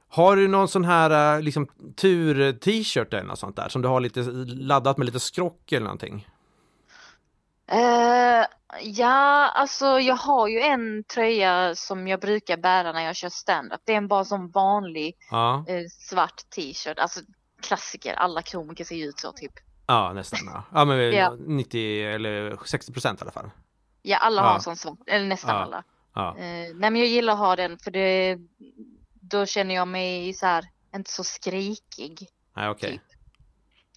Har 0.08 0.36
du 0.36 0.48
någon 0.48 0.68
sån 0.68 0.84
här 0.84 1.36
äh, 1.36 1.42
liksom 1.42 1.66
tur-t-shirt 1.96 3.14
eller 3.14 3.24
något 3.24 3.38
sånt 3.38 3.56
där 3.56 3.68
som 3.68 3.82
du 3.82 3.88
har 3.88 4.00
lite 4.00 4.20
laddat 4.46 4.96
med 4.98 5.04
lite 5.06 5.20
skrock 5.20 5.72
eller 5.72 5.84
någonting? 5.84 6.26
Eh, 7.70 8.44
ja, 8.82 9.48
alltså 9.48 9.86
jag 10.00 10.16
har 10.16 10.48
ju 10.48 10.60
en 10.60 11.04
tröja 11.04 11.74
som 11.74 12.08
jag 12.08 12.20
brukar 12.20 12.56
bära 12.56 12.92
när 12.92 13.00
jag 13.04 13.16
kör 13.16 13.28
stand-up. 13.28 13.80
Det 13.84 13.92
är 13.92 13.96
en 13.96 14.08
bara 14.08 14.24
som 14.24 14.50
vanlig 14.50 15.16
Ja, 15.30 15.64
eh, 15.68 15.82
svart 15.88 16.50
t-shirt. 16.56 16.98
Alltså 16.98 17.20
klassiker. 17.62 18.14
Alla 18.14 18.42
komiker 18.42 18.84
ser 18.84 18.94
ju 18.96 19.04
ut 19.04 19.18
så 19.18 19.32
typ. 19.32 19.52
ja 19.86 20.12
nästan. 20.12 20.38
Ja, 20.46 20.64
ja 20.72 20.84
men 20.84 21.12
Ja. 21.12 21.36
90 21.46 22.04
eller 22.14 22.56
60 22.64 22.92
procent 22.92 23.20
i 23.20 23.22
alla 23.22 23.30
fall. 23.32 23.50
Ja, 24.02 24.16
alla 24.18 24.42
har 24.42 24.54
en 24.54 24.60
sån 24.60 24.76
svart. 24.76 24.98
Eller 25.06 25.26
nästan 25.26 25.50
alla. 25.56 25.84
Eh, 26.16 26.34
nej 26.74 26.74
men 26.74 26.96
jag 26.96 27.06
gillar 27.06 27.32
att 27.32 27.38
ha 27.38 27.56
den 27.56 27.78
för 27.78 27.90
det 27.90 28.38
då 29.20 29.46
känner 29.46 29.74
jag 29.74 29.88
mig 29.88 30.34
så 30.34 30.46
här 30.46 30.64
inte 30.94 31.10
så 31.10 31.24
skrikig. 31.24 32.28
nej 32.56 32.68
okej. 32.68 32.90
Typ. 32.92 33.13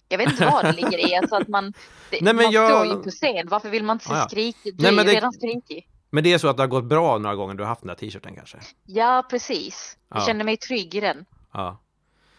Jag 0.08 0.18
vet 0.18 0.30
inte 0.30 0.46
vad 0.46 0.64
det 0.64 0.72
ligger 0.72 1.08
i, 1.10 1.14
alltså 1.16 1.36
att 1.36 1.48
man, 1.48 1.64
det, 2.10 2.20
Nej, 2.20 2.34
men 2.34 2.36
man 2.36 2.52
jag- 2.52 2.70
står 2.70 2.86
ju 2.96 3.02
på 3.02 3.10
scen, 3.10 3.48
varför 3.48 3.68
vill 3.70 3.84
man 3.84 3.94
inte 3.94 4.04
se 4.04 4.12
Ja, 4.12 4.18
ja. 4.18 4.28
skrikig? 4.28 4.76
Du 4.76 4.82
Nej, 4.82 4.94
är 4.94 4.98
ju 4.98 5.04
det- 5.04 5.12
redan 5.16 5.32
skrikig. 5.32 5.88
Men 6.10 6.24
det 6.24 6.32
är 6.32 6.38
så 6.38 6.48
att 6.48 6.56
det 6.56 6.62
har 6.62 6.68
gått 6.68 6.84
bra 6.84 7.18
några 7.18 7.36
gånger 7.36 7.54
du 7.54 7.62
har 7.62 7.68
haft 7.68 7.80
den 7.80 7.88
där 7.88 7.94
t-shirten 7.94 8.34
kanske? 8.34 8.58
Ja, 8.86 9.26
precis. 9.30 9.98
Jag 10.08 10.20
Ja. 10.20 10.26
känner 10.26 10.44
mig 10.44 10.56
trygg 10.56 10.94
i 10.94 11.00
den. 11.00 11.24
Ja, 11.52 11.80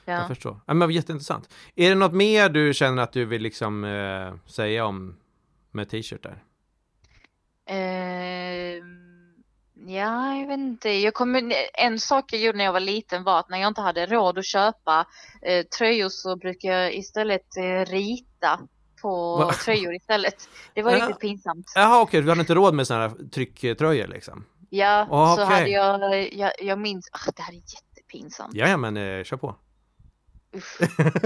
Ja. 0.05 0.13
jag 0.13 0.27
förstår. 0.27 0.59
Ja, 0.65 0.73
men 0.73 0.91
jätteintressant. 0.91 1.49
Är 1.75 1.89
det 1.89 1.95
något 1.95 2.13
mer 2.13 2.49
du 2.49 2.73
känner 2.73 3.03
att 3.03 3.11
du 3.13 3.25
vill 3.25 3.41
liksom 3.41 3.83
eh, 3.83 4.33
säga 4.45 4.85
om 4.85 5.15
med 5.71 5.89
t-shirtar? 5.89 6.43
Ehm, 7.65 9.08
ja, 9.87 10.35
jag 10.35 10.47
vet 10.47 10.57
inte. 10.59 10.89
Jag 10.89 11.13
kommer, 11.13 11.53
en 11.73 11.99
sak 11.99 12.33
jag 12.33 12.41
gjorde 12.41 12.57
när 12.57 12.65
jag 12.65 12.73
var 12.73 12.79
liten 12.79 13.23
var 13.23 13.39
att 13.39 13.49
när 13.49 13.57
jag 13.57 13.67
inte 13.67 13.81
hade 13.81 14.05
råd 14.05 14.37
att 14.37 14.45
köpa 14.45 15.05
eh, 15.41 15.65
tröjor 15.65 16.09
så 16.09 16.35
brukar 16.35 16.69
jag 16.71 16.93
istället 16.95 17.57
eh, 17.57 17.91
rita 17.91 18.59
på 19.01 19.37
Va? 19.37 19.53
tröjor 19.53 19.95
istället. 19.95 20.49
Det 20.73 20.81
var 20.81 20.91
Ja. 20.91 20.97
riktigt 20.97 21.19
pinsamt. 21.19 21.65
Jaha 21.75 22.01
okej, 22.01 22.21
du 22.21 22.29
hade 22.29 22.41
inte 22.41 22.53
råd 22.55 22.73
med 22.73 22.87
sådana 22.87 23.07
här 23.07 23.29
trycktröjor 23.29 24.07
liksom? 24.07 24.45
Ja, 24.69 25.07
Ah, 25.11 25.35
så 25.35 25.43
okej. 25.43 25.55
hade 25.55 25.69
jag, 25.69 26.33
jag, 26.33 26.51
jag 26.59 26.79
minns, 26.79 27.09
ah, 27.11 27.31
det 27.35 27.41
här 27.41 27.53
är 27.53 27.55
jättepinsamt. 27.57 28.53
Ja, 28.55 28.77
men 28.77 28.97
eh, 28.97 29.23
kör 29.23 29.37
på. 29.37 29.55
Usch. 30.55 30.77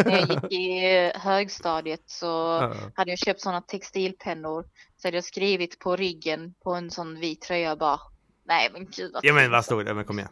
När 0.06 0.12
jag 0.20 0.30
gick 0.30 0.52
i 0.52 0.96
eh, 0.96 1.22
högstadiet 1.22 2.04
så 2.06 2.26
Ja. 2.26 2.74
hade 2.96 3.12
jag 3.12 3.20
köpt 3.20 3.42
sådana 3.42 3.62
textilpennor. 3.62 4.64
Så 4.98 5.08
hade 5.08 5.18
jag 5.18 5.24
skrivit 5.24 5.80
på 5.80 5.96
ryggen 5.96 6.54
på 6.64 6.74
en 6.74 6.92
sån 6.92 7.20
vit 7.20 7.42
tröja 7.42 7.76
bara, 7.76 8.00
nej 8.46 8.70
men 8.74 8.86
gud 8.86 9.12
Ja 9.22 9.34
men 9.34 9.52
vad 9.52 9.66
stod 9.66 9.86
det? 9.86 9.94
Men 9.94 10.06
kom 10.06 10.20
igen. 10.20 10.32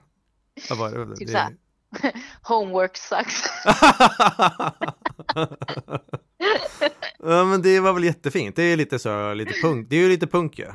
Vad 0.70 0.78
var 0.78 1.06
det? 1.06 1.16
Typ 1.16 1.28
det... 1.28 1.50
Homework 2.44 2.98
sucks. 2.98 3.44
ja 7.20 7.46
men 7.46 7.62
det 7.62 7.80
var 7.80 7.94
väl 7.94 8.04
jättefint. 8.04 8.56
Det 8.56 8.64
är 8.64 8.78
lite 8.78 9.00
så, 9.00 9.34
lite 9.34 9.54
punk. 9.62 9.90
Det 9.90 9.96
är 9.96 10.00
ju 10.00 10.10
lite 10.10 10.28
punk 10.28 10.60
ju. 10.60 10.68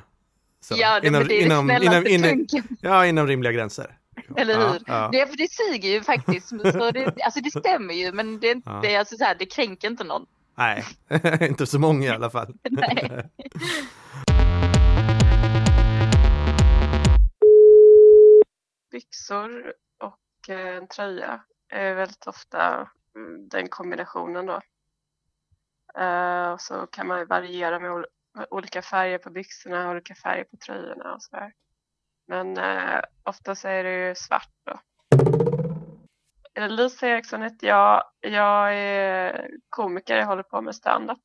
Så, 0.60 0.74
ja, 0.78 1.00
det, 1.00 1.10
men 1.10 1.28
det 1.28 1.34
är 1.34 1.44
inom, 1.46 1.70
inom, 1.70 2.06
inom. 2.06 2.46
Ja, 2.80 3.06
inom 3.06 3.26
rimliga 3.26 3.52
gränser. 3.52 3.96
Eller 4.36 4.54
Ja, 4.54 4.72
hur? 4.72 4.82
ja. 4.86 5.08
Det, 5.12 5.26
för 5.26 5.36
det 5.36 5.50
säger 5.50 5.94
ju 5.94 6.02
faktiskt, 6.02 6.48
så 6.48 6.90
det, 6.90 7.14
alltså 7.24 7.40
det 7.40 7.50
stämmer 7.50 7.94
ju 7.94 8.12
men 8.12 8.40
det, 8.40 8.60
Ja. 8.64 8.80
det, 8.82 8.96
alltså 8.96 9.16
så 9.16 9.24
här, 9.24 9.36
det 9.38 9.46
kränker 9.46 9.88
inte 9.88 10.04
någon. 10.04 10.26
Nej, 10.58 10.84
inte 11.40 11.66
så 11.66 11.78
många 11.78 12.06
i 12.06 12.10
alla 12.10 12.30
fall. 12.30 12.54
Nej. 12.70 13.30
Byxor 18.96 19.74
och 19.98 20.50
eh, 20.50 20.76
en 20.76 20.88
tröja 20.88 21.40
är 21.68 21.94
väldigt 21.94 22.26
ofta 22.26 22.90
mm, 23.16 23.48
den 23.48 23.68
kombinationen 23.68 24.46
då. 24.46 24.60
Eh, 26.00 26.50
och 26.52 26.60
så 26.60 26.86
kan 26.86 27.06
man 27.06 27.26
variera 27.26 27.80
med 27.80 28.06
olika 28.50 28.82
färger 28.82 29.18
på 29.18 29.30
byxorna, 29.30 29.90
olika 29.90 30.14
färger 30.14 30.44
på 30.44 30.56
tröjorna 30.56 31.14
och 31.14 31.22
sådär. 31.22 31.52
Men 32.26 32.58
eh, 32.58 33.00
oftast 33.24 33.64
är 33.64 33.84
det 33.84 34.08
ju 34.08 34.14
svart 34.14 34.52
då. 34.64 34.78
Lisa 36.68 37.06
Eriksson 37.06 37.42
heter 37.42 37.66
jag. 37.66 38.04
Jag 38.20 38.74
är 38.74 39.50
komiker, 39.68 40.16
jag 40.16 40.26
håller 40.26 40.42
på 40.42 40.60
med 40.60 40.74
standup. 40.74 41.18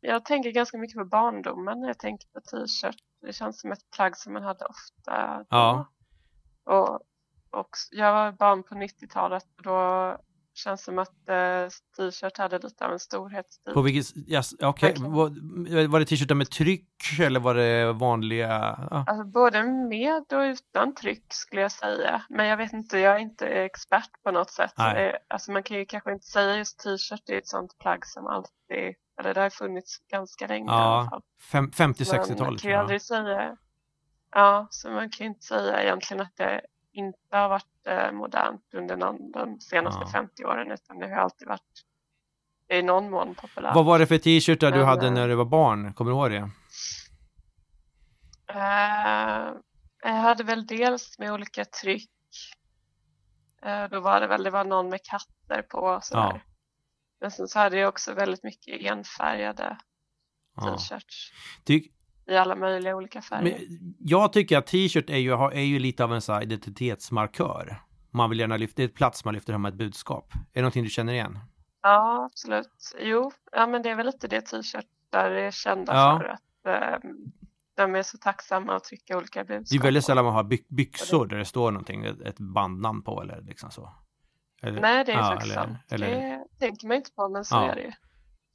Jag 0.00 0.24
tänker 0.24 0.50
ganska 0.50 0.78
mycket 0.78 0.98
på 0.98 1.04
barndomen 1.04 1.80
när 1.80 1.86
jag 1.86 1.98
tänker 1.98 2.28
på 2.28 2.40
t-shirt. 2.40 2.96
Det 3.20 3.32
känns 3.32 3.60
som 3.60 3.72
ett 3.72 3.90
plagg 3.96 4.16
som 4.16 4.32
man 4.32 4.42
hade 4.42 4.64
ofta 4.64 5.38
då. 5.38 5.44
Ja. 5.48 5.86
Och, 6.66 6.94
och 7.50 7.68
jag 7.90 8.12
var 8.12 8.32
barn 8.32 8.62
på 8.62 8.74
90-talet 8.74 9.44
och 9.56 9.62
då 9.62 10.16
känns 10.56 10.80
det 10.80 10.84
som 10.84 10.98
att 10.98 11.28
eh, 11.28 11.68
t-shirt 11.96 12.38
hade 12.38 12.58
lite 12.58 12.86
av 12.86 12.92
en 12.92 12.98
storhetstid. 12.98 13.74
På 13.74 13.82
vilket, 13.82 14.16
yes, 14.28 14.52
okej, 14.62 14.88
Verkligen. 14.88 15.12
var, 15.12 15.88
var 15.88 16.00
det 16.00 16.06
t-shirtar 16.06 16.34
med 16.34 16.50
tryck 16.50 16.88
eller 17.22 17.40
var 17.40 17.54
det 17.54 17.92
vanliga? 17.92 18.86
Ja. 18.90 19.04
Alltså 19.08 19.24
både 19.24 19.62
med 19.64 20.24
och 20.32 20.40
utan 20.40 20.94
tryck 20.94 21.24
skulle 21.32 21.62
jag 21.62 21.72
säga. 21.72 22.22
Men 22.28 22.46
jag 22.46 22.56
vet 22.56 22.72
inte, 22.72 22.98
jag 22.98 23.14
är 23.14 23.18
inte 23.18 23.46
expert 23.46 24.10
på 24.24 24.30
något 24.30 24.50
sätt. 24.50 24.72
Nej. 24.78 25.06
Eh, 25.08 25.14
Alltså 25.28 25.52
man 25.52 25.62
kan 25.62 25.76
ju 25.76 25.84
kanske 25.84 26.12
inte 26.12 26.26
säga 26.26 26.56
just 26.56 26.78
t-shirt, 26.78 27.22
det 27.26 27.34
är 27.34 27.38
ett 27.38 27.48
sånt 27.48 27.78
plagg 27.78 28.06
som 28.06 28.26
alltid, 28.26 28.94
eller 29.20 29.34
det 29.34 29.40
har 29.40 29.50
funnits 29.50 29.98
ganska 30.10 30.46
länge 30.46 30.66
i 30.70 30.74
alla 30.74 30.80
Ja, 31.04 31.08
fall. 31.10 31.22
fem- 31.52 31.64
Man 31.78 31.94
50-60-talet. 31.94 32.62
kan 32.62 32.70
ju 32.70 32.76
aldrig 32.76 33.02
säga, 33.02 33.56
ja, 34.34 34.66
så 34.70 34.90
man 34.90 35.10
kan 35.10 35.26
inte 35.26 35.42
säga 35.46 35.82
egentligen 35.82 36.20
att 36.20 36.36
det 36.36 36.60
inte 36.92 37.18
har 37.36 37.48
varit 37.48 37.86
eh, 37.86 38.12
modernt 38.12 38.74
under 38.74 38.96
någon, 38.96 39.30
de 39.32 39.60
senaste 39.60 40.00
Ja. 40.04 40.10
50 40.12 40.44
åren 40.44 40.70
utan 40.70 40.98
det 40.98 41.08
har 41.08 41.16
alltid 41.16 41.48
varit 41.48 41.84
i 42.68 42.82
någon 42.82 43.10
mån 43.10 43.34
populärt. 43.34 43.74
Vad 43.74 43.84
var 43.84 43.98
det 43.98 44.06
för 44.06 44.18
t-shirtar 44.18 44.70
du 44.72 44.84
hade 44.84 45.06
eh, 45.06 45.12
när 45.12 45.28
du 45.28 45.34
var 45.34 45.44
barn? 45.44 45.94
Kommer 45.94 46.10
du 46.10 46.16
ihåg 46.16 46.30
det? 46.30 46.50
Eh, 48.48 49.52
jag 50.02 50.20
hade 50.20 50.44
väl 50.44 50.66
dels 50.66 51.18
med 51.18 51.32
olika 51.32 51.64
tryck. 51.64 52.10
Eh, 53.62 53.84
då 53.84 54.00
var 54.00 54.20
det 54.20 54.26
väl 54.26 54.42
det 54.42 54.50
var 54.50 54.64
någon 54.64 54.88
med 54.88 55.00
katter 55.02 55.62
på 55.62 55.98
sådär. 56.02 56.22
Ja. 56.22 56.40
Men 57.20 57.30
sen 57.30 57.48
så 57.48 57.58
hade 57.58 57.78
jag 57.78 57.88
också 57.88 58.14
väldigt 58.14 58.44
mycket 58.44 58.80
enfärgade 58.92 59.78
Ja. 60.56 60.76
t-shirts 60.76 61.32
Ty, 61.64 61.88
i 62.26 62.36
alla 62.36 62.54
möjliga 62.56 62.96
olika 62.96 63.22
färger. 63.22 63.42
men, 63.68 63.94
jag 63.98 64.32
tycker 64.32 64.58
att 64.58 64.66
t-shirt 64.66 65.10
är 65.10 65.16
ju, 65.16 65.32
är 65.32 65.60
ju 65.60 65.78
lite 65.78 66.04
av 66.04 66.12
en 66.14 66.20
så 66.20 66.40
identitetsmarkör. 66.40 67.76
Man 68.10 68.30
vill 68.30 68.38
gärna 68.40 68.56
lyfta, 68.56 68.74
det 68.76 68.82
är 68.82 68.88
ett 68.88 68.94
plats 68.94 69.24
man 69.24 69.34
lyfter 69.34 69.52
hem 69.52 69.64
ett 69.64 69.74
budskap. 69.74 70.32
Är 70.34 70.38
det 70.52 70.60
någonting 70.60 70.84
du 70.84 70.90
känner 70.90 71.12
igen? 71.12 71.38
Ja, 71.82 72.28
absolut. 72.32 72.96
Jo, 73.00 73.32
ja, 73.52 73.66
men 73.66 73.82
det 73.82 73.90
är 73.90 73.94
väl 73.96 74.06
lite 74.06 74.28
det 74.28 74.40
t-shirtar 74.40 75.30
är 75.30 75.50
kända 75.50 75.94
Ja. 75.94 76.18
för. 76.22 76.28
Att, 76.28 76.82
eh, 76.82 77.10
de 77.76 77.94
är 77.94 78.02
så 78.02 78.18
tacksamma 78.18 78.76
att 78.76 78.84
trycka 78.84 79.16
olika 79.16 79.44
budskap. 79.44 79.70
Det 79.70 79.76
är 79.76 79.82
väldigt 79.82 80.04
sällan 80.04 80.24
man 80.24 80.34
har 80.34 80.44
by, 80.44 80.58
byxor 80.68 81.26
där 81.26 81.36
det 81.36 81.44
står 81.44 81.70
någonting, 81.70 82.04
ett, 82.04 82.38
bandnamn 82.38 83.02
på 83.02 83.22
eller 83.22 83.40
liksom 83.40 83.70
så. 83.70 83.92
Eller, 84.62 84.80
Nej, 84.80 85.04
det 85.04 85.12
är 85.12 85.16
ja, 85.16 85.22
faktiskt 85.24 85.56
eller- 85.56 85.78
eller- 85.90 86.08
Det 86.38 86.44
tänker 86.58 86.86
man 86.88 86.96
inte 86.96 87.10
på, 87.12 87.28
men 87.28 87.44
så 87.44 87.54
Ja. 87.56 87.70
är 87.70 87.74
det 87.74 87.80
ju. 87.82 87.92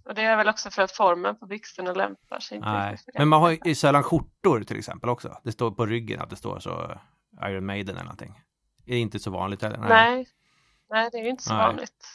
Och 0.10 0.16
det 0.16 0.22
är 0.22 0.38
väl 0.38 0.50
också 0.50 0.70
för 0.70 0.82
att 0.82 0.92
formen 0.92 1.36
på 1.36 1.46
byxorna 1.46 1.94
lämpar 1.94 2.39
sig 2.39 2.58
inte 2.58 2.70
Nej, 2.70 2.98
men 3.13 3.28
man 3.28 3.42
har 3.42 3.58
ju 3.66 3.75
sällan 3.75 4.04
skjortor 4.04 4.63
till 4.63 4.78
exempel 4.78 5.10
också. 5.10 5.38
Det 5.44 5.51
står 5.51 5.72
på 5.72 5.86
ryggen 5.86 6.22
att 6.22 6.30
det 6.30 6.36
står 6.36 6.60
så 6.60 7.00
Iron 7.44 7.66
Maiden 7.66 7.96
eller 7.96 8.04
någonting. 8.04 8.42
Det 8.86 8.96
är 8.96 9.00
inte 9.00 9.20
så 9.20 9.32
vanligt 9.32 9.62
heller. 9.62 9.78
Nej. 9.78 10.28
Nej, 10.89 11.10
det 11.12 11.18
är 11.18 11.24
ju 11.24 11.30
inte 11.30 11.44
så 11.44 11.54
Nej. 11.54 11.68
vanligt. 11.68 12.06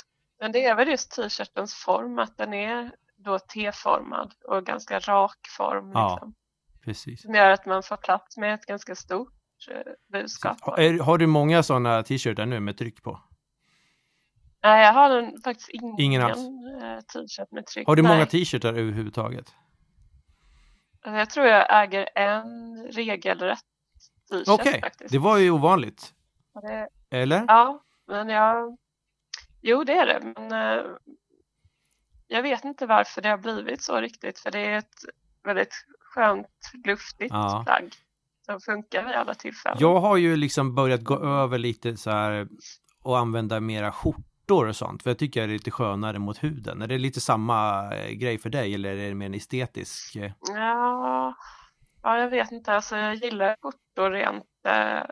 Men 0.41 0.53
det 0.53 0.65
är 0.65 0.75
väl 0.75 0.89
just 0.89 1.11
t-shirtens 1.11 1.75
form, 1.75 2.19
att 2.19 2.37
den 2.37 2.55
är 2.55 2.91
då 3.17 3.39
T-formad 3.39 4.35
och 4.45 4.67
ganska 4.67 4.99
rak 4.99 5.39
form. 5.57 5.93
Ja. 5.95 6.11
Liksom, 6.15 6.35
Precis. 6.85 7.23
som 7.23 7.35
gör 7.35 7.51
att 7.51 7.67
man 7.67 7.83
får 7.83 7.97
plats 7.97 8.37
med 8.37 8.55
ett 8.55 8.67
ganska 8.67 8.95
stort 8.95 9.33
eh, 9.71 9.93
budskap. 10.13 10.57
Har, 10.61 10.79
är, 10.79 10.99
har 10.99 11.19
du 11.19 11.27
många 11.27 11.63
sådana 11.63 12.03
t-shirtar 12.03 12.47
nu 12.47 12.61
med 12.61 12.79
tryck 12.79 13.03
på? 13.03 13.21
Nej, 14.65 14.85
jag 14.85 14.93
har 14.93 15.11
en, 15.11 15.41
faktiskt 15.45 15.69
ingen, 15.69 16.01
Ingen 16.01 16.23
eh, 16.23 17.01
t-shirt 17.01 17.51
med 17.53 17.67
tryck. 17.67 17.87
Har 17.87 17.97
du 17.97 18.03
Nej. 18.03 18.13
många 18.13 18.27
t-shirtar 18.27 18.69
överhuvudtaget? 18.75 19.55
Alltså, 21.03 21.19
Jag 21.19 21.31
tror 21.31 21.47
jag 21.47 21.83
äger 21.83 22.09
en 22.15 22.77
regelrätt 22.93 23.59
t-shirt 24.31 24.49
Okej, 24.49 24.81
faktiskt. 24.81 25.13
det 25.13 25.19
var 25.19 25.39
ju 25.39 25.51
ovanligt. 25.51 26.15
Det, 26.63 26.89
Eller? 27.11 27.45
Ja, 27.49 27.83
men 28.07 28.29
jag... 28.29 28.77
Jo, 29.63 29.85
det 29.85 29.93
är 29.93 30.07
det, 30.07 30.21
men 30.37 30.53
eh, 30.53 30.85
jag 32.27 32.43
vet 32.43 32.65
inte 32.65 32.87
varför 32.87 33.23
det 33.23 33.29
har 33.29 33.39
blivit 33.39 33.83
så 33.83 34.01
riktigt, 34.01 34.39
för 34.39 34.51
det 34.51 34.59
är 34.59 34.79
ett 34.79 34.95
väldigt 35.45 35.87
skönt, 36.01 36.49
luftigt 36.87 37.33
Ja. 37.33 37.63
plagg 37.67 37.93
som 38.47 38.61
funkar 38.61 39.05
vid 39.05 39.15
alla 39.15 39.35
tillfällen. 39.35 39.79
Jag 39.81 40.01
har 40.01 40.17
ju 40.17 40.37
liksom 40.37 40.75
börjat 40.75 41.03
gå 41.05 41.19
över 41.25 41.59
lite 41.59 41.97
så 41.97 42.11
här 42.11 42.49
och 43.03 43.19
använda 43.19 43.61
mera 43.61 43.93
skjortor 44.49 44.69
och 44.69 44.77
sånt. 44.77 45.03
För 45.03 45.11
jag 45.11 45.19
tycker 45.19 45.41
det 45.47 45.53
är 45.53 45.59
lite 45.59 45.71
skönare 45.71 46.19
mot 46.19 46.43
huden. 46.45 46.83
Är 46.83 46.87
det 46.87 46.99
lite 46.99 47.21
samma 47.21 47.91
eh, 47.95 48.11
grej 48.11 48.39
för 48.39 48.51
dig 48.51 48.75
eller 48.75 48.97
är 48.97 49.09
det 49.09 49.15
mer 49.15 49.27
en 49.27 49.35
estetisk? 49.35 50.17
eh? 50.17 50.33
Ja, 50.49 51.35
ja, 52.03 52.19
jag 52.19 52.31
vet 52.31 52.53
inte. 52.53 52.73
Alltså, 52.73 52.97
jag 52.97 53.15
gillar 53.15 53.57
skjortor 53.63 54.11
rent 54.11 54.45
eh, 54.69 55.03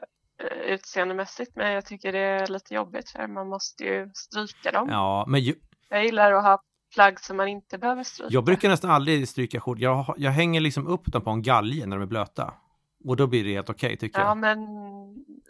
utseendemässigt, 0.75 1.57
men 1.57 1.73
jag 1.73 1.87
tycker 1.87 2.12
det 2.12 2.19
är 2.19 2.47
lite 2.47 2.75
jobbigt 2.75 3.11
för 3.11 3.27
man 3.27 3.49
måste 3.49 3.85
ju 3.85 4.11
stryka 4.15 4.71
dem. 4.73 4.89
Ja, 4.91 5.25
men 5.29 5.41
ju, 5.41 5.55
Jag 5.89 6.05
gillar 6.05 6.33
att 6.33 6.43
ha 6.45 6.62
plagg 6.95 7.21
som 7.21 7.37
man 7.37 7.49
inte 7.49 7.79
behöver 7.79 8.03
stryka. 8.05 8.33
jag 8.33 8.45
brukar 8.45 8.69
nästan 8.69 8.91
aldrig 8.91 9.29
stryka 9.29 9.61
skjortor. 9.61 9.83
Jag, 9.83 10.15
jag 10.17 10.31
hänger 10.31 10.61
liksom 10.61 10.87
upp 10.87 11.07
dem 11.07 11.23
på 11.23 11.31
en 11.31 11.43
galge 11.43 11.87
när 11.87 11.97
de 11.97 12.03
är 12.03 12.07
blöta. 12.07 12.55
Och 13.05 13.17
då 13.17 13.27
blir 13.27 13.45
det 13.45 13.53
helt 13.53 13.71
okej 13.71 13.97
tycker 13.97 14.21
Ja, 14.21 14.27
jag. 14.27 14.37
men 14.39 14.59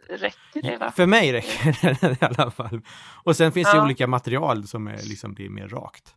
räcker 0.09 0.63
det? 0.63 0.77
Va? 0.77 0.91
För 0.91 1.07
mig 1.07 1.33
räcker 1.33 1.73
det 2.01 2.23
i 2.23 2.25
alla 2.25 2.51
fall. 2.51 2.81
Och 3.25 3.37
sen 3.37 3.53
finns 3.53 3.71
det 3.73 3.77
Ja. 3.77 3.85
olika 3.85 4.07
material 4.07 4.67
som 4.67 4.87
är 4.87 4.97
liksom 4.97 5.35
blir 5.35 5.49
mer 5.51 5.69
rakt. 5.69 6.15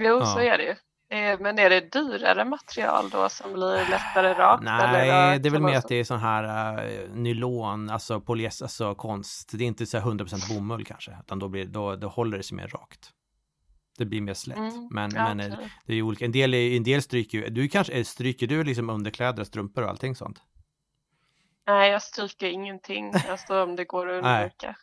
Jo, 0.00 0.18
Ja. 0.20 0.26
så 0.26 0.38
är 0.40 0.58
det 0.58 0.64
ju. 0.64 0.74
Eh, 1.10 1.40
Men 1.40 1.58
är 1.58 1.70
det 1.70 1.92
dyrare 1.92 2.44
material 2.44 3.10
då 3.10 3.28
som 3.28 3.52
blir 3.52 3.90
lättare 3.90 4.34
rakt? 4.34 4.62
Nej, 4.62 5.08
eller 5.08 5.38
det 5.38 5.48
är 5.48 5.50
väl 5.50 5.62
mer 5.62 5.76
att 5.78 5.88
det 5.88 5.94
är 5.96 6.04
sån 6.04 6.18
här 6.18 6.74
uh, 6.84 7.10
nylon, 7.14 7.90
alltså 7.90 8.20
polyester, 8.20 8.64
alltså 8.64 8.94
konst. 8.94 9.50
Det 9.52 9.64
är 9.64 9.66
inte 9.68 9.86
så 9.86 9.98
här 9.98 10.04
100% 10.10 10.54
bomull 10.54 10.84
kanske, 10.84 11.16
utan 11.20 11.38
då, 11.38 11.48
blir, 11.48 11.64
då, 11.66 11.96
då 11.96 12.08
håller 12.08 12.36
det 12.36 12.42
sig 12.42 12.56
mer 12.56 12.68
rakt. 12.68 13.10
Det 13.98 14.04
blir 14.04 14.20
mer 14.20 14.34
slätt. 14.34 14.58
Mm, 14.58 14.88
Men, 14.90 15.10
ja, 15.14 15.34
men 15.34 15.40
eh, 15.40 15.58
det 15.86 15.92
är 15.92 15.96
ju 15.96 16.02
olika. 16.02 16.24
En 16.24 16.32
del, 16.32 16.54
är, 16.54 16.76
en 16.76 16.82
del 16.82 17.02
stryker 17.02 17.38
ju, 17.38 17.48
du 17.48 17.68
kanske, 17.68 17.92
eh, 17.92 18.04
stryker 18.04 18.46
du 18.46 18.64
liksom 18.64 18.90
underkläder, 18.90 19.44
strumpor 19.44 19.82
och 19.84 19.90
allting 19.90 20.14
sånt? 20.16 20.38
Nej, 21.66 21.90
jag 21.90 22.02
stryker 22.02 22.46
ingenting, 22.46 23.12
alltså 23.28 23.62
om 23.62 23.76
det 23.76 23.84
går 23.84 24.08
att 24.08 24.24
undvika. 24.24 24.76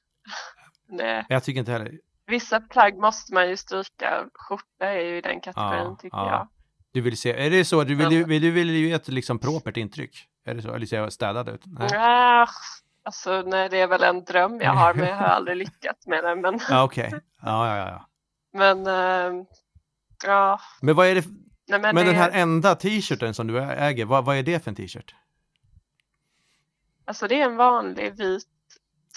det, 0.97 1.25
Jag 1.29 1.43
tycker 1.43 1.59
inte 1.59 1.71
heller. 1.71 1.91
vissa 2.27 2.61
plagg 2.61 2.97
måste 2.97 3.33
man 3.33 3.49
ju 3.49 3.57
stryka. 3.57 4.25
Skjorta 4.33 4.85
är 4.85 4.99
ju 4.99 5.17
i 5.17 5.21
den 5.21 5.41
kategorin 5.41 5.79
Ja, 5.83 5.97
tycker 6.01 6.17
ja. 6.17 6.29
jag. 6.31 6.47
Du 6.91 7.01
vill 7.01 7.17
se, 7.17 7.45
är 7.45 7.49
det 7.49 7.65
så, 7.65 7.83
du 7.83 7.95
vill, 7.95 8.11
ju- 8.11 8.23
vill, 8.23 8.41
du 8.41 8.51
vill 8.51 8.69
ju 8.69 8.93
ett 8.95 9.07
liksom 9.07 9.39
propert 9.39 9.77
intryck? 9.77 10.27
Är 10.45 10.53
det 10.55 10.61
så? 10.61 10.73
Eller 10.73 10.85
ser 10.85 10.97
jag 10.97 11.13
städad 11.13 11.49
ut? 11.49 11.61
Nej. 11.65 11.87
Ja, 11.91 12.47
alltså 13.03 13.41
nej, 13.41 13.69
det 13.69 13.77
är 13.79 13.87
väl 13.87 14.03
en 14.03 14.23
dröm 14.23 14.59
jag 14.61 14.71
har, 14.73 14.93
men 14.93 15.07
jag 15.09 15.15
har 15.15 15.25
aldrig 15.25 15.57
lyckats 15.57 16.07
med 16.07 16.23
det. 16.23 16.35
Men, 16.35 16.59
Ja, 16.69 16.83
okej. 16.83 17.09
Ja, 17.13 17.19
ja, 17.67 17.77
ja, 17.77 17.87
ja. 17.89 18.07
Men 18.53 18.87
eh, 18.87 19.45
ja, 20.25 20.59
Men 20.81 20.95
vad 20.95 21.07
är 21.07 21.15
det, 21.15 21.25
nej, 21.67 21.79
men, 21.79 21.81
men 21.81 21.95
det, 21.95 22.03
den 22.03 22.15
här 22.15 22.31
enda 22.31 22.75
t-shirten 22.75 23.33
som 23.33 23.47
du 23.47 23.59
äger, 23.61 24.05
vad, 24.05 24.25
vad 24.25 24.37
är 24.37 24.43
det 24.43 24.63
för 24.63 24.71
en 24.71 24.75
t-shirt? 24.75 25.15
Alltså 27.05 27.27
det 27.27 27.41
är 27.41 27.45
en 27.45 27.55
vanlig 27.55 28.15
vit 28.17 28.47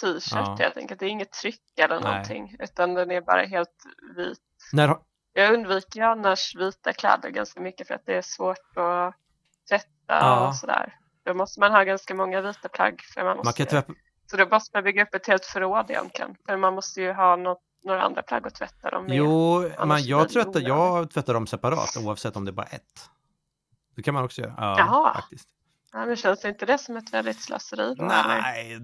t-shirt 0.00 0.32
Ja. 0.32 0.56
helt 0.60 0.76
enkelt. 0.76 1.00
Det 1.00 1.06
är 1.06 1.10
inget 1.10 1.32
tryck 1.32 1.62
eller 1.80 2.00
Nej. 2.00 2.04
någonting, 2.10 2.56
utan 2.58 2.94
den 2.94 3.10
är 3.10 3.20
bara 3.20 3.42
helt 3.46 3.84
vit. 4.16 4.38
När, 4.72 4.96
Jag 5.32 5.54
undviker 5.54 6.02
annars 6.02 6.54
vita 6.56 6.92
kläder 6.92 7.30
ganska 7.30 7.60
mycket 7.60 7.86
för 7.86 7.94
att 7.94 8.06
det 8.06 8.14
är 8.16 8.22
svårt 8.22 8.76
att 8.76 9.14
tvätta 9.68 9.86
Ja. 10.06 10.48
och 10.48 10.56
sådär. 10.56 10.98
Då 11.24 11.34
måste 11.34 11.60
man 11.60 11.72
ha 11.72 11.84
ganska 11.84 12.14
många 12.14 12.40
vita 12.40 12.68
plagg. 12.68 13.00
För 13.14 13.24
man, 13.24 13.36
måste, 13.36 13.46
man 13.46 13.52
kan 13.52 13.66
tvätta, 13.66 13.92
Så 14.30 14.36
då 14.36 14.46
måste 14.46 14.76
man 14.76 14.84
bygga 14.84 15.02
upp 15.02 15.14
ett 15.14 15.26
helt 15.26 15.44
förråd 15.44 15.90
egentligen. 15.90 16.36
För 16.46 16.56
man 16.56 16.74
måste 16.74 17.00
ju 17.02 17.12
ha 17.12 17.36
något, 17.36 17.62
några 17.86 18.02
andra 18.02 18.22
plagg 18.22 18.46
att 18.46 18.54
tvätta 18.54 18.90
dem 18.90 19.04
med. 19.04 19.16
Jo, 19.16 19.70
men 19.86 20.04
jag, 20.04 20.28
tvättar, 20.28 20.60
jag 20.60 21.10
tvättar 21.10 21.34
dem 21.34 21.46
separat 21.46 21.96
oavsett 22.04 22.36
om 22.36 22.44
det 22.44 22.50
är 22.50 22.52
bara 22.52 22.66
ett. 22.66 23.10
Det 23.96 24.02
kan 24.02 24.14
man 24.14 24.24
också 24.24 24.40
göra. 24.40 24.54
Ja, 24.56 24.78
Jaha. 24.78 25.14
faktiskt. 25.14 25.48
Ja, 25.92 26.06
men 26.06 26.16
känns 26.16 26.44
inte 26.44 26.66
det 26.66 26.78
som 26.78 26.96
ett 26.96 27.12
väldigt 27.14 27.40
slöseri 27.40 27.94
då? 27.94 28.04
Nej, 28.04 28.78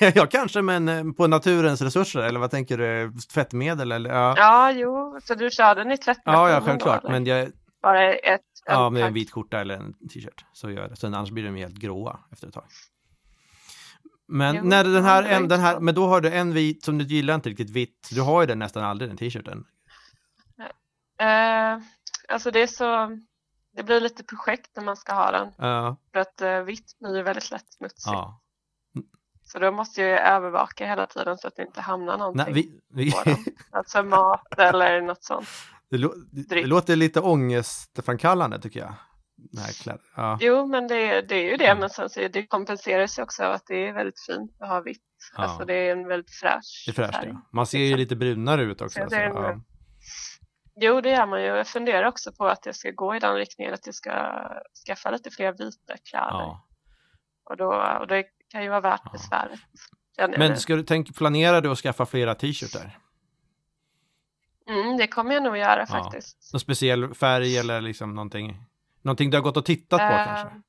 ja 0.14 0.26
kanske 0.26 0.62
men 0.62 0.88
eh, 0.88 1.04
på 1.16 1.26
naturens 1.26 1.82
resurser 1.82 2.20
eller 2.20 2.40
vad 2.40 2.50
tänker 2.50 2.78
du? 2.78 3.12
Tvättmedel 3.34 3.92
eller? 3.92 4.10
Ja, 4.10 4.34
Ja, 4.36 4.72
jo, 4.72 5.20
så 5.24 5.34
du 5.34 5.50
kör 5.50 5.74
den 5.74 5.92
i 5.92 5.98
tvättmaskinen 5.98 6.40
ja, 6.48 6.50
ja 6.50 6.60
då, 6.60 6.66
självklart. 6.66 7.00
eller? 7.04 7.12
Men 7.12 7.26
jag, 7.26 7.50
Bara 7.82 8.12
ett 8.14 8.40
ja, 8.66 8.90
med 8.90 9.02
en 9.02 9.12
vit 9.14 9.30
skjorta 9.30 9.60
eller 9.60 9.74
en 9.74 9.92
t-shirt 9.92 10.44
så 10.52 10.70
gör 10.70 10.82
jag 10.82 10.90
det. 10.90 10.96
Sen 10.96 11.14
annars 11.14 11.30
blir 11.30 11.44
de 11.44 11.56
helt 11.56 11.74
gråa 11.74 12.18
efter 12.32 12.48
ett 12.48 12.54
tag. 12.54 12.64
Men 14.32 14.56
Jo, 14.56 14.62
när 14.64 14.84
den 14.84 15.04
här, 15.04 15.22
en, 15.22 15.48
den 15.48 15.60
här, 15.60 15.80
men 15.80 15.94
då 15.94 16.06
har 16.06 16.20
du 16.20 16.30
en 16.30 16.54
vit 16.54 16.84
som 16.84 16.98
du 16.98 17.04
gillar 17.04 17.34
inte 17.34 17.48
riktigt 17.48 17.70
vitt. 17.70 18.08
Du 18.10 18.20
har 18.20 18.40
ju 18.40 18.46
den 18.46 18.58
nästan 18.58 18.84
aldrig 18.84 19.10
den 19.10 19.16
t-shirten. 19.16 19.64
Eh, 21.20 21.78
alltså 22.28 22.50
det 22.50 22.62
är 22.62 22.66
så, 22.66 23.18
det 23.76 23.82
blir 23.82 24.00
lite 24.00 24.24
projekt 24.24 24.70
när 24.76 24.84
man 24.84 24.96
ska 24.96 25.12
ha 25.12 25.30
den. 25.30 25.48
Ja, 25.56 25.96
För 26.12 26.20
att 26.20 26.40
eh, 26.40 26.60
vitt 26.60 26.98
blir 27.00 27.16
ju 27.16 27.22
väldigt 27.22 27.50
lätt 27.50 27.72
smutsigt. 27.72 28.06
ja. 28.06 28.40
Så 29.44 29.58
då 29.58 29.72
måste 29.72 30.00
jag 30.00 30.10
ju 30.10 30.16
övervaka 30.16 30.86
hela 30.86 31.06
tiden 31.06 31.38
så 31.38 31.48
att 31.48 31.56
det 31.56 31.62
inte 31.62 31.80
hamnar 31.80 32.18
någonting 32.18 32.54
Nej, 32.54 32.54
vi, 32.54 32.80
vi, 33.04 33.12
på 33.12 33.22
den. 33.24 33.36
Alltså 33.70 34.02
mat 34.02 34.58
eller 34.58 35.00
något 35.00 35.24
sånt. 35.24 35.48
det, 35.90 35.98
lå, 35.98 36.14
det, 36.30 36.66
låter 36.66 36.96
lite 36.96 37.20
ångestframkallande 37.20 38.60
tycker 38.60 38.80
jag. 38.80 38.94
Kläder. 39.82 40.00
Ja, 40.16 40.38
Jo, 40.40 40.66
men 40.66 40.88
det, 40.88 40.94
är- 40.96 41.22
det 41.22 41.34
är 41.34 41.50
ju 41.50 41.56
det. 41.56 41.64
Ja. 41.64 41.74
Men 41.74 41.90
sen 41.90 42.10
så 42.10 42.28
det 42.28 42.46
kompenserar 42.46 43.06
sig 43.06 43.24
också 43.24 43.44
av 43.44 43.52
att 43.52 43.66
det 43.66 43.86
är 43.88 43.92
väldigt 43.92 44.20
fint 44.26 44.56
att 44.60 44.68
ha 44.68 44.80
vitt. 44.80 45.02
Ja. 45.36 45.42
Alltså 45.42 45.64
det 45.64 45.74
är 45.74 45.92
en 45.92 46.08
väldigt 46.08 46.30
fräsch 46.34 46.82
det 46.86 46.90
är 46.92 46.94
fräscht 46.94 47.18
ja. 47.26 47.48
Man 47.52 47.66
ser 47.66 47.78
ju 47.78 47.96
lite 47.96 48.16
brunare 48.16 48.62
ut 48.62 48.80
också. 48.80 48.98
Ja, 49.00 49.08
Så, 49.08 49.14
det 49.14 49.20
är 49.22 49.26
en- 49.30 49.36
ja. 49.36 49.60
Jo, 50.76 51.00
det 51.00 51.10
gör 51.10 51.26
man 51.26 51.40
ju. 51.40 51.46
Jag 51.46 51.66
funderar 51.66 52.04
också 52.08 52.32
på 52.32 52.46
att 52.46 52.66
jag 52.66 52.74
ska 52.76 52.90
gå 52.90 53.16
i 53.16 53.18
den 53.18 53.34
riktningen, 53.34 53.74
att 53.74 53.86
jag 53.86 53.94
ska 53.94 54.10
skaffa 54.86 55.10
lite 55.10 55.30
fler 55.30 55.52
vita 55.52 55.96
kläder. 56.10 56.56
Och, 57.44 57.56
då, 57.56 57.96
och 58.00 58.06
det 58.06 58.24
kan 58.48 58.62
ju 58.62 58.68
vara 58.68 58.80
värt 58.80 59.12
besväret. 59.12 59.60
Men 60.38 60.56
ska 60.56 60.76
du 60.76 60.82
tänka, 60.82 61.12
planerar 61.12 61.60
du 61.60 61.70
att 61.70 61.78
skaffa 61.78 62.06
flera 62.06 62.34
t-shirtar? 62.34 62.98
Mm, 64.68 64.96
det 64.96 65.06
kommer 65.06 65.34
jag 65.34 65.42
nog 65.42 65.56
göra 65.56 65.86
faktiskt. 65.86 66.52
Någon 66.52 66.60
speciell 66.60 67.14
färg 67.14 67.58
eller 67.58 67.80
liksom 67.80 68.14
någonting? 68.14 68.64
Någonting 69.02 69.30
du 69.30 69.36
har 69.36 69.42
gått 69.42 69.56
och 69.56 69.64
tittat 69.64 69.98
på 69.98 70.04
Eh, 70.04 70.24
kanske? 70.24 70.62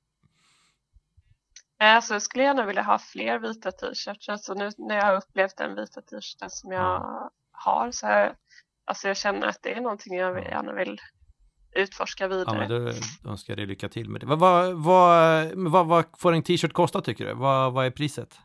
Eh, 1.79 1.99
Så 2.01 2.13
jag 2.13 2.21
skulle 2.21 2.43
gärna 2.43 2.65
vilja 2.65 2.81
ha 2.83 2.99
fler 2.99 3.39
vita 3.39 3.71
t-shirts. 3.71 4.29
Alltså 4.29 4.53
nu 4.53 4.69
när 4.77 4.95
jag 4.95 5.05
har 5.05 5.15
upplevt 5.15 5.57
den 5.57 5.75
vita 5.75 6.01
t-shirten 6.01 6.49
som 6.49 6.71
jag 6.71 7.29
har 7.51 7.91
så 7.91 8.07
här, 8.07 8.35
alltså 8.85 9.07
jag 9.07 9.17
känner 9.17 9.47
att 9.47 9.59
det 9.63 9.73
är 9.73 9.81
någonting 9.81 10.15
jag 10.15 10.37
Ja. 10.39 10.43
gärna 10.49 10.73
vill 10.73 11.01
utforska 11.75 12.23
Ja, 12.23 12.27
vidare. 12.27 12.57
men 12.57 12.69
då, 12.69 12.91
då 13.23 13.29
önskar 13.29 13.51
jag 13.53 13.57
dig 13.57 13.65
lycka 13.65 13.89
till 13.89 14.09
med 14.09 14.21
det. 14.21 14.27
Vad, 14.27 14.39
vad, 14.39 14.73
vad, 14.83 15.57
men 15.57 15.71
vad, 15.71 15.87
vad 15.87 16.05
får 16.17 16.33
en 16.33 16.43
t-shirt 16.43 16.73
kosta 16.73 17.01
tycker 17.01 17.25
du? 17.25 17.33
Vad, 17.33 17.73
vad 17.73 17.85
är 17.85 17.91
priset? 17.91 18.39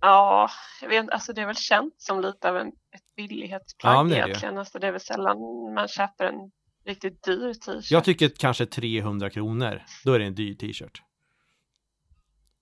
Ja, 0.00 0.50
jag 0.82 0.88
vet, 0.88 1.10
alltså 1.10 1.32
det 1.32 1.42
är 1.42 1.46
väl 1.46 1.56
känt 1.56 1.94
som 1.98 2.20
lite 2.20 2.48
av 2.48 2.56
en, 2.56 2.68
ett 2.68 3.14
billighetsplagg 3.16 3.94
Ja, 3.94 4.02
men 4.02 4.10
det 4.10 4.16
är 4.16 4.22
det 4.22 4.28
egentligen. 4.28 4.58
Alltså 4.58 4.78
det 4.78 4.86
är 4.86 4.92
väl 4.92 5.00
sällan 5.00 5.36
man 5.74 5.88
köper 5.88 6.24
en 6.24 6.50
riktigt 6.88 7.22
dyr 7.24 7.54
t-shirt. 7.54 7.90
Jag 7.90 8.04
tycker 8.04 8.28
kanske 8.38 8.66
300 8.66 9.30
kronor, 9.30 9.82
då 10.04 10.12
är 10.12 10.18
det 10.18 10.24
en 10.24 10.34
dyr 10.34 10.54
t-shirt. 10.54 11.02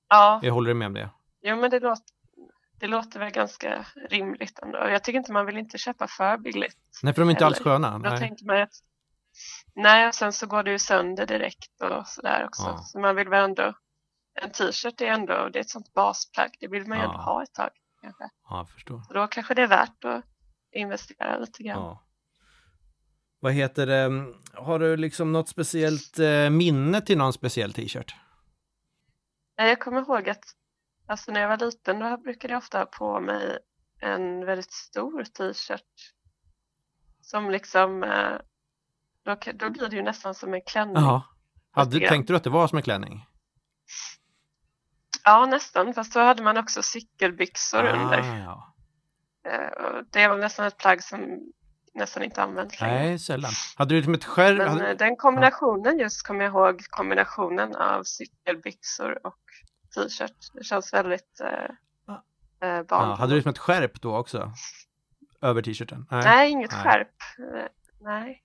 Ja, 0.08 0.40
Jag 0.42 0.52
håller 0.54 0.74
med 0.74 0.86
om 0.86 0.94
det. 0.94 1.10
jo, 1.42 1.56
men 1.56 1.70
det 1.70 1.80
låter, 1.80 2.04
det 2.80 2.86
låter 2.86 3.18
väl 3.20 3.30
ganska 3.32 3.86
rimligt 4.10 4.58
ändå. 4.58 4.78
Jag 4.78 5.04
tycker 5.04 5.18
inte 5.18 5.32
man 5.32 5.46
vill 5.46 5.56
inte 5.56 5.78
köpa 5.78 6.06
för 6.06 6.38
billigt. 6.38 6.76
Nej, 7.02 7.14
för 7.14 7.22
de 7.22 7.28
är 7.28 7.30
inte 7.32 7.46
alls 7.46 7.60
Eller- 7.60 7.70
sköna. 7.70 7.98
Då 7.98 8.08
Nej. 8.10 8.18
tänker 8.18 8.44
man 8.46 8.62
att 8.62 8.70
nej, 9.74 10.08
och 10.08 10.14
sen 10.14 10.32
så 10.32 10.46
går 10.46 10.62
det 10.62 10.70
ju 10.70 10.78
sönder 10.78 11.26
direkt 11.26 11.80
och 11.82 12.06
sådär 12.06 12.44
också. 12.46 12.62
Ja. 12.62 12.78
Så 12.78 12.98
man 13.00 13.16
vill 13.16 13.28
väl 13.28 13.44
ändå, 13.44 13.74
en 14.42 14.50
t-shirt 14.50 15.00
är 15.00 15.06
ändå, 15.06 15.48
det 15.52 15.58
är 15.58 15.60
ett 15.60 15.70
sånt 15.70 15.94
basplagg, 15.94 16.50
det 16.60 16.68
vill 16.68 16.86
man 16.86 16.98
ju 16.98 17.04
Ja. 17.04 17.10
ändå 17.10 17.22
ha 17.22 17.42
ett 17.42 17.54
tag. 17.54 17.70
Kanske. 18.02 18.24
Ja, 18.48 18.56
jag 18.58 18.70
förstår. 18.70 19.00
Så 19.08 19.12
då 19.12 19.26
kanske 19.26 19.54
det 19.54 19.62
är 19.62 19.66
värt 19.68 20.04
att 20.04 20.24
investera 20.72 21.38
lite 21.38 21.62
grann. 21.62 21.82
Ja. 21.82 22.05
Vad 23.40 23.52
heter 23.52 23.86
det? 23.86 24.32
Har 24.54 24.78
du 24.78 24.96
liksom 24.96 25.32
något 25.32 25.48
speciellt 25.48 26.18
eh, 26.18 26.50
minne 26.50 27.00
till 27.00 27.18
någon 27.18 27.32
speciell 27.32 27.72
t-shirt? 27.72 28.14
Jag 29.56 29.80
kommer 29.80 30.00
ihåg 30.00 30.28
att 30.28 30.44
alltså 31.06 31.32
när 31.32 31.40
jag 31.40 31.48
var 31.48 31.56
liten 31.56 31.98
då 31.98 32.16
brukade 32.16 32.52
jag 32.54 32.58
ofta 32.58 32.78
ha 32.78 32.86
på 32.86 33.20
mig 33.20 33.58
en 34.00 34.46
väldigt 34.46 34.72
stor 34.72 35.24
t-shirt. 35.24 36.12
Som 37.20 37.50
liksom, 37.50 38.02
eh, 38.02 38.34
då, 39.24 39.36
då 39.54 39.70
blir 39.70 39.88
det 39.88 39.96
ju 39.96 40.02
nästan 40.02 40.34
som 40.34 40.54
en 40.54 40.62
klänning. 40.66 40.96
Jaha. 40.96 41.22
Hade, 41.70 42.08
tänkte 42.08 42.32
du 42.32 42.36
att 42.36 42.44
det 42.44 42.50
var 42.50 42.68
som 42.68 42.78
en 42.78 42.82
klänning? 42.82 43.26
Ja, 45.24 45.46
nästan. 45.46 45.94
Fast 45.94 46.14
då 46.14 46.20
hade 46.20 46.42
man 46.42 46.56
också 46.56 46.82
cykelbyxor 46.82 47.84
under. 47.84 48.18
Ah, 48.20 48.38
ja. 48.38 48.74
Eh, 49.50 50.02
Det 50.10 50.28
väl 50.28 50.38
nästan 50.38 50.66
ett 50.66 50.78
plagg 50.78 51.02
som 51.02 51.52
nästan 51.96 52.22
inte 52.22 52.42
används 52.42 52.80
längre. 52.80 52.94
Nej, 52.98 53.18
sällan. 53.18 53.50
Hade 53.76 53.90
du 53.94 53.96
liksom 53.96 54.14
ett 54.14 54.24
skärp? 54.24 54.58
Men 54.58 54.68
hade... 54.68 54.90
eh, 54.90 54.96
den 54.96 55.16
kombinationen 55.16 55.98
just 55.98 56.22
kommer 56.26 56.44
jag 56.44 56.50
ihåg, 56.52 56.84
kombinationen 56.90 57.76
av 57.76 58.02
cykelbyxor 58.02 59.26
och 59.26 59.38
t-shirt. 59.94 60.50
Det 60.54 60.64
känns 60.64 60.92
väldigt 60.92 61.40
eh, 61.40 61.48
eh, 61.48 62.68
ja, 62.68 62.84
barn. 62.88 63.18
hade 63.18 63.32
du 63.32 63.36
liksom 63.36 63.50
ett 63.50 63.58
skärp 63.58 64.00
då 64.02 64.16
också? 64.16 64.52
Över 65.40 65.62
t-shirten? 65.62 66.06
Nej, 66.10 66.50
inget 66.50 66.72
Nej. 66.72 66.82
skärp. 66.82 67.08
Nej. 68.00 68.42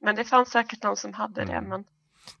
Men 0.00 0.16
det 0.16 0.24
fanns 0.24 0.50
säkert 0.50 0.82
någon 0.82 0.96
som 0.96 1.12
hade 1.14 1.44
det. 1.44 1.52
Mm. 1.52 1.68
Men 1.70 1.84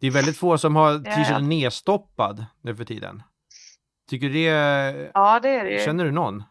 Det 0.00 0.06
är 0.06 0.10
väldigt 0.10 0.36
få 0.38 0.58
som 0.58 0.76
har 0.76 0.92
Ja, 0.92 1.00
ja. 1.04 1.14
t-shirten 1.14 1.48
nedstoppad 1.48 2.46
nu 2.60 2.76
för 2.76 2.84
tiden. 2.84 3.22
Tycker 4.08 4.26
du 4.26 4.32
det... 4.32 5.10
ja, 5.14 5.40
det 5.40 5.48
är 5.48 5.64
det 5.64 5.70
ju. 5.70 5.84
Känner 5.84 6.04
du 6.04 6.10
någon? 6.10 6.44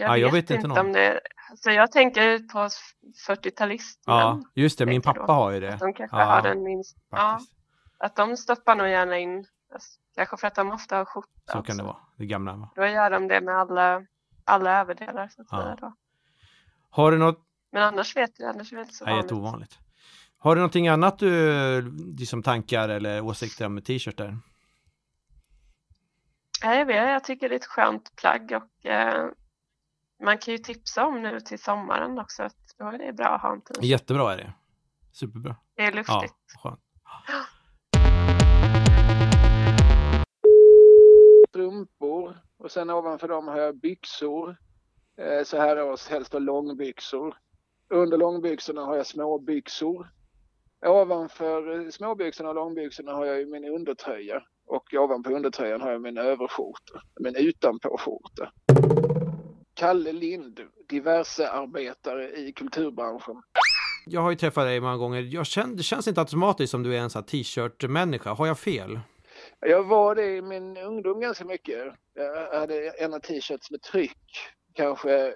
Jag, 0.00 0.10
Ja, 0.10 0.16
jag 0.16 0.32
vet 0.32 0.44
vet 0.44 0.50
inte 0.50 0.68
någon. 0.68 0.78
om 0.86 0.92
det... 0.92 1.20
Alltså 1.50 1.70
jag 1.70 1.92
tänker 1.92 2.38
på 2.38 2.68
40-talisterna. 3.28 3.84
Ja, 4.06 4.40
just 4.54 4.78
det. 4.78 4.86
Min 4.86 5.02
pappa 5.02 5.26
då. 5.26 5.32
har 5.32 5.50
ju 5.50 5.60
det. 5.60 5.76
De 5.80 5.94
kanske 5.94 6.16
Ja, 6.16 6.24
har 6.24 6.42
den 6.42 6.62
minst. 6.62 6.96
Ja, 7.10 7.40
att 7.98 8.16
de 8.16 8.36
stoppar 8.36 8.76
nog 8.76 8.88
gärna 8.88 9.18
in. 9.18 9.46
alltså, 9.72 9.88
Kanske 10.16 10.36
för 10.36 10.46
att 10.46 10.54
de 10.54 10.70
ofta 10.72 10.96
har 10.96 11.04
skjorta. 11.04 11.28
Så 11.46 11.52
kan 11.52 11.60
också. 11.60 11.72
det 11.76 11.82
vara. 11.82 11.96
Det 12.16 12.26
gamla. 12.26 12.52
va? 12.56 12.70
Då 12.74 12.86
gör 12.86 13.10
de 13.10 13.28
det 13.28 13.40
med 13.40 13.54
alla, 13.56 14.02
alla 14.44 14.80
överdelar 14.80 15.28
så 15.28 15.42
att 15.42 15.48
Ja. 15.50 15.62
säga 15.62 15.76
då. 15.80 15.94
Har 16.90 17.12
du 17.12 17.18
något... 17.18 17.38
Men 17.72 17.82
annars 17.82 18.16
vet 18.16 18.30
jag, 18.40 18.48
annars 18.54 18.72
är 18.72 18.76
det 18.76 18.82
inte 18.82 18.94
så 18.94 19.04
Nej, 19.04 19.12
vanligt. 19.14 19.24
jätteovanligt. 19.30 19.78
Har 20.38 20.54
du 20.54 20.60
någonting 20.60 20.88
annat 20.88 21.18
du 21.18 21.80
liksom 22.18 22.42
tankar 22.42 22.88
eller 22.88 23.20
åsikter 23.20 23.66
om 23.66 23.82
t-shirtar? 23.82 24.38
Ja, 26.62 26.74
jag 26.74 26.86
vet, 26.86 27.08
jag 27.10 27.24
tycker 27.24 27.48
det 27.48 27.54
är 27.54 27.58
ett 27.58 27.66
skönt 27.66 28.16
plagg 28.16 28.52
och 28.52 28.86
eh, 28.90 29.28
man 30.22 30.38
kan 30.38 30.52
ju 30.54 30.58
tipsa 30.58 31.06
om 31.06 31.22
nu 31.22 31.40
till 31.40 31.58
sommaren 31.58 32.18
också 32.18 32.42
att 32.42 32.56
då 32.78 32.84
är 32.86 32.98
det 32.98 33.12
bra 33.12 33.26
att 33.26 33.42
ha 33.42 33.52
en 33.52 33.60
t-shirt. 33.60 33.84
Jättebra 33.84 34.32
är 34.32 34.36
det. 34.36 34.52
Superbra. 35.12 35.56
Det 35.76 35.82
är 35.82 35.86
Ja, 35.90 35.96
luftigt. 35.96 36.34
skönt. 36.62 36.80
strumpor 41.48 42.36
och 42.58 42.70
sen 42.70 42.90
ovanför 42.90 43.28
dem 43.28 43.48
har 43.48 43.58
jag 43.58 43.76
byxor. 43.76 44.56
Eh, 45.18 45.44
Så 45.44 45.56
här 45.56 45.82
års 45.82 46.08
helst 46.08 46.34
långbyxor. 46.34 47.34
Under 47.88 48.16
långbyxorna 48.18 48.84
har 48.84 48.96
jag 48.96 49.06
småbyxor. 49.06 50.10
Ovanför 50.86 51.80
eh, 51.84 51.90
småbyxorna 51.90 52.48
och 52.48 52.54
långbyxorna 52.54 53.12
har 53.12 53.24
jag 53.26 53.38
ju 53.38 53.46
min 53.46 53.64
undertröja. 53.64 54.42
Och 54.66 54.94
ovanpå 54.94 55.30
undertröjan 55.30 55.80
har 55.80 55.90
jag 55.92 56.00
min 56.02 56.18
överskjorta, 56.18 57.00
min 57.20 57.36
utanpåskjorta. 57.36 58.52
Kalle 59.80 60.12
Lind, 60.12 60.60
diverse 60.88 61.48
arbetare 61.50 62.30
i 62.36 62.52
kulturbranschen. 62.52 63.42
Jag 64.06 64.20
har 64.20 64.30
ju 64.30 64.36
träffat 64.36 64.64
dig 64.64 64.80
många 64.80 64.96
gånger. 64.96 65.20
Jag 65.22 65.46
känner, 65.46 65.74
det 65.74 65.82
känns 65.82 66.08
inte 66.08 66.20
automatiskt 66.20 66.70
som 66.70 66.82
du 66.82 66.96
är 66.96 67.00
en 67.00 67.10
sån 67.10 67.22
t-shirt-människa. 67.24 68.32
Har 68.34 68.46
jag 68.46 68.58
fel? 68.58 69.00
Jag 69.60 69.82
var 69.82 70.14
det 70.14 70.36
i 70.36 70.42
min 70.42 70.76
ungdom 70.76 71.20
ganska 71.20 71.44
mycket. 71.44 71.78
Jag 72.14 72.60
hade 72.60 72.74
gärna 72.74 73.20
t-shirts 73.20 73.70
med 73.70 73.82
tryck. 73.82 74.26
Kanske 74.74 75.26
eh, 75.26 75.32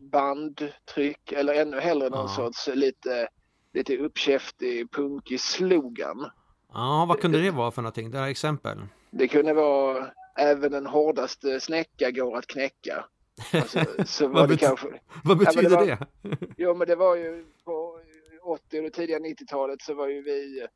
bandtryck 0.00 1.32
eller 1.32 1.54
ännu 1.54 1.80
hellre 1.80 2.08
någon 2.08 2.20
Ja. 2.20 2.28
sorts 2.28 2.68
lite, 2.74 3.28
lite 3.74 3.96
uppkäftig, 3.96 4.90
punkig 4.92 5.40
slogan. 5.40 6.30
Ja, 6.72 7.06
vad 7.08 7.20
kunde 7.20 7.42
det 7.42 7.50
vara 7.50 7.70
för 7.70 7.82
någonting? 7.82 8.10
Det 8.10 8.18
här 8.18 8.28
exempel. 8.28 8.78
Det 9.10 9.28
kunde 9.28 9.52
vara 9.54 10.06
även 10.38 10.72
den 10.72 10.86
hårdaste 10.86 11.60
snäcka 11.60 12.10
går 12.10 12.36
att 12.36 12.46
knäcka. 12.46 13.04
Alltså, 13.52 13.84
så 14.04 14.28
var 14.34 14.46
det 14.46 14.56
kanske, 14.56 14.86
Vad 15.24 15.36
men 15.36 15.38
det 15.38 15.44
betyder 15.54 15.76
var- 15.76 15.86
det? 15.86 15.98
jo 16.58 16.74
men 16.74 16.88
det 16.88 16.96
var 16.96 17.16
ju 17.16 17.44
på 17.64 18.00
80 18.42 18.80
och 18.86 18.92
tidiga 18.92 19.18
90-talet 19.18 19.82
så 19.82 19.94
var 19.94 20.08
ju 20.08 20.22
vi 20.22 20.66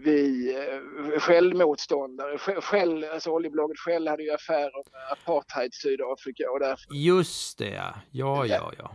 vi 0.00 0.54
eh, 0.54 1.20
Shell-motståndare. 1.20 2.36
Shell- 2.36 2.60
Shell, 2.60 3.04
alltså 3.04 3.30
oljebolaget 3.30 3.78
Shell 3.78 4.08
hade 4.08 4.22
ju 4.22 4.30
affärer 4.30 4.90
med 4.92 5.12
apartheid 5.12 5.74
Sydafrika 5.74 6.50
och 6.50 6.60
därför 6.60 6.94
Just 6.94 7.58
det, 7.58 7.70
ja. 7.70 7.94
Ja, 8.10 8.46
ja, 8.46 8.72
ja. 8.78 8.90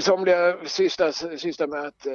somliga 0.00 0.56
sysslar, 0.66 1.66
med 1.66 1.80
att 1.84 2.06
eh, 2.06 2.12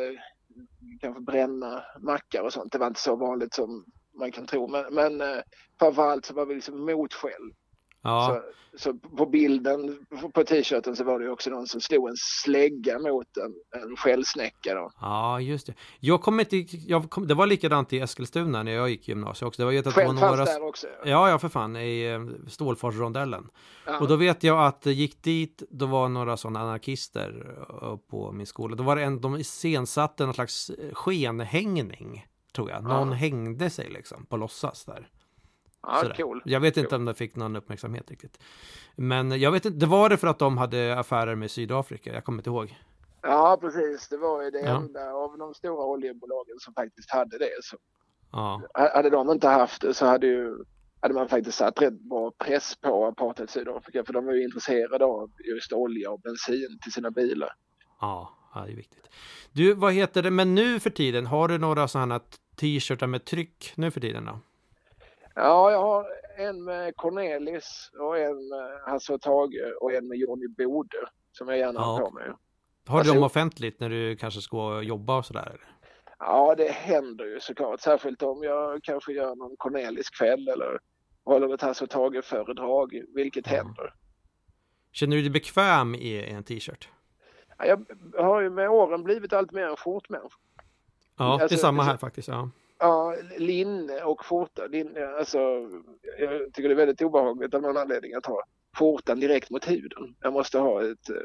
kanske 1.02 1.21
bränna 1.21 1.84
mackar 1.99 2.41
och 2.43 2.54
sånt. 2.54 2.71
Det 2.71 2.78
var 2.78 2.88
inte 2.88 2.99
så 3.02 3.15
vanligt 3.15 3.54
som 3.54 3.86
man 4.19 4.32
kan 4.32 4.45
tro. 4.45 4.67
Men, 4.67 4.93
men 4.93 5.21
eh, 5.21 5.41
framförallt 5.80 6.25
så 6.25 6.34
var 6.34 6.45
vi 6.45 6.56
liksom 6.56 6.86
motskälld. 6.86 7.54
Ja, 8.02 8.42
Så, 8.74 8.80
så 8.80 8.94
på 9.18 9.26
bilden 9.26 10.00
på 10.34 10.44
t-shirten 10.44 10.96
så 10.96 11.04
var 11.04 11.20
det 11.20 11.26
ju 11.26 11.32
också 11.32 11.50
någon 11.50 11.68
som 11.68 11.82
slog 11.82 12.10
en 12.10 12.16
slägga 12.18 13.00
mot 13.00 13.38
en, 13.38 13.82
en 13.82 13.96
skällsnäcka 13.98 14.74
då. 14.76 14.92
ja 15.02 15.42
just 15.42 15.68
det. 15.68 15.74
Jag 16.00 16.22
kommer 16.22 16.44
inte, 16.56 16.78
jag 16.88 17.10
kom, 17.10 17.28
det 17.28 17.34
var 17.34 17.48
likadant 17.48 17.94
i 17.94 18.00
Eskilstuna 18.00 18.64
när 18.64 18.72
jag 18.72 18.90
gick 18.90 19.08
gymnasiet 19.08 19.48
också. 19.48 19.62
Det 19.62 19.66
var 19.66 19.72
det 19.74 19.86
var 19.86 19.92
Själv 19.92 20.08
fanns 20.08 20.22
några... 20.22 20.46
där 20.46 20.64
också. 20.68 20.88
Ja, 21.06 21.30
ja 21.30 21.40
för 21.40 21.50
fan, 21.50 21.76
i 21.76 22.04
eh, 22.06 22.48
Stålforsrondellen. 22.50 23.48
Ja. 23.86 24.00
Och 24.00 24.08
då 24.08 24.16
vet 24.16 24.44
jag 24.44 24.66
att 24.66 24.82
det 24.82 24.94
gick 24.94 25.24
dit, 25.24 25.64
då 25.70 25.86
var 25.86 26.10
några 26.10 26.38
sådana 26.38 26.60
anarkister 26.60 27.58
eh, 27.82 27.98
på 28.10 28.32
min 28.32 28.46
skola. 28.46 28.76
Då 28.76 28.84
var 28.84 28.96
det 28.96 29.04
en, 29.04 29.22
de 29.22 29.36
iscensatte 29.36 30.26
någon 30.26 30.34
slags 30.34 30.70
eh, 30.70 30.94
skenhängning, 30.94 32.26
tror 32.56 32.70
jag. 32.70 32.84
Någon 32.84 33.08
Ja. 33.08 33.14
hängde 33.14 33.70
sig 33.70 33.90
liksom 33.90 34.26
på 34.26 34.38
låtsas 34.38 34.86
där. 34.86 35.08
Ja, 35.82 35.96
Sådär. 36.02 36.13
cool. 36.15 36.42
Jag 36.46 36.60
vet 36.60 36.78
inte 36.78 36.89
Cool. 36.89 37.00
om 37.00 37.06
det 37.06 37.13
fick 37.13 37.36
någon 37.36 37.56
uppmärksamhet 37.56 38.10
riktigt. 38.12 38.39
Men 38.96 39.39
jag 39.42 39.52
vet 39.52 39.65
inte, 39.65 39.78
det 39.80 39.86
var 39.86 40.10
det 40.10 40.18
för 40.18 40.28
att 40.28 40.39
de 40.39 40.58
hade 40.58 41.00
affärer 41.00 41.36
med 41.36 41.52
Sydafrika, 41.52 42.13
jag 42.13 42.24
kommer 42.26 42.39
inte 42.39 42.50
ihåg. 42.50 42.78
Ja, 43.22 43.58
precis. 43.62 44.08
Det 44.10 44.18
var 44.18 44.44
ju 44.44 44.52
det 44.52 44.60
Ja. 44.60 44.76
enda 44.78 45.12
av 45.13 45.38
de 45.38 45.54
stora 45.54 45.86
oljebolagen 45.86 46.56
som 46.60 46.74
faktiskt 46.74 47.12
hade 47.12 47.38
det. 47.38 47.50
Så 47.63 47.78
Ja, 48.32 48.62
hade 48.74 49.10
de 49.10 49.30
inte 49.32 49.48
haft 49.48 49.82
det 49.82 49.94
så 49.94 50.06
hade 50.06 50.28
ju 50.28 50.58
hade 51.02 51.13
man 51.13 51.30
faktiskt 51.30 51.58
satt 51.58 51.82
rätt 51.82 52.00
bra 52.10 52.32
press 52.46 52.76
på 52.82 53.06
apartheid 53.06 53.50
Sydafrika 53.50 54.04
för 54.06 54.13
de 54.13 54.26
var 54.26 54.34
ju 54.34 54.44
intresserade 54.44 55.06
av 55.06 55.32
just 55.56 55.74
olja 55.74 56.12
och 56.12 56.20
bensin 56.22 56.80
till 56.84 56.92
sina 56.92 57.12
bilar. 57.12 57.50
ja, 58.02 58.34
ja, 58.56 58.62
det 58.65 58.72
är 58.72 58.76
viktigt. 58.76 59.10
Du, 59.52 59.74
vad 59.74 59.94
heter 59.94 60.24
det, 60.24 60.32
men 60.32 60.56
nu 60.56 60.80
för 60.80 60.89
tiden, 60.89 61.26
har 61.26 61.48
du 61.48 61.58
några 61.58 61.88
sådana 61.88 62.20
t-shirtar 62.56 63.08
med 63.08 63.26
tryck 63.26 63.74
nu 63.76 63.92
för 63.92 64.02
tiden 64.02 64.26
då? 64.26 64.39
Ja, 65.41 65.71
jag 65.71 65.80
har 65.82 66.06
en 66.38 66.63
med 66.63 66.95
Cornelis 66.95 67.91
och 67.99 68.17
en 68.19 68.47
med 68.49 68.82
Hasse 68.86 69.13
och 69.13 69.21
Tage 69.21 69.73
och 69.82 69.93
en 69.93 70.08
med 70.08 70.17
Johnny 70.17 70.47
Bode 70.47 70.97
som 71.32 71.47
jag 71.49 71.58
gärna 71.58 71.80
har 71.80 71.99
Ja. 71.99 72.06
på 72.06 72.12
mig. 72.13 72.32
Har 72.88 73.04
du 73.04 73.10
dem 73.13 73.23
offentligt 73.23 73.80
när 73.80 73.89
du 73.89 74.15
kanske 74.15 74.41
ska 74.41 74.82
jobba 74.82 75.17
och 75.17 75.25
sådär? 75.25 75.62
Ja, 76.19 76.56
det 76.58 76.71
händer 76.71 77.25
ju 77.25 77.39
såklart. 77.39 77.82
Särskilt 77.82 78.21
om 78.23 78.43
jag 78.43 78.84
kanske 78.84 79.13
gör 79.13 79.36
någon 79.36 79.56
Cornelis 79.58 80.10
kväll 80.10 80.47
eller 80.49 80.80
håller 81.25 81.54
ett 81.54 81.62
Hasse 81.62 81.84
och 81.84 81.89
Tage-föredrag, 81.89 83.02
vilket 83.15 83.52
Ja. 83.52 83.58
händer. 83.58 83.93
Känner 84.91 85.15
du 85.15 85.21
dig 85.21 85.32
bekväm 85.32 85.95
i 85.95 86.30
en 86.32 86.43
t-shirt? 86.43 86.89
Ja, 87.58 87.65
Jag 88.13 88.23
har 88.23 88.41
ju 88.41 88.49
med 88.49 88.69
åren 88.69 89.04
blivit 89.04 89.34
allt 89.34 89.52
mer 89.52 89.63
en 89.67 89.75
skjortmänniska. 89.75 90.38
Ja, 91.17 91.25
det 91.25 91.39
är 91.39 91.41
Alltså, 91.43 91.58
samma 91.58 91.84
här 91.84 91.91
alltså- 91.91 92.06
faktiskt. 92.06 92.28
Ja. 92.28 92.49
Ja, 92.80 93.15
linne 93.38 94.04
och 94.04 94.26
skjorta. 94.26 94.65
Linne, 94.68 95.08
alltså, 95.20 95.38
jag 96.20 96.54
tycker 96.54 96.70
det 96.70 96.74
är 96.74 96.76
väldigt 96.76 97.02
obehagligt 97.02 97.54
av 97.54 97.62
någon 97.62 97.78
anledning 97.78 98.13
att 98.13 98.26
ha 98.26 98.44
skjortan 98.78 99.20
direkt 99.20 99.50
mot 99.50 99.70
huden. 99.70 100.15
Jag 100.22 100.34
måste 100.34 100.60
ha 100.60 100.84
ett, 100.84 101.10
eh, 101.10 101.15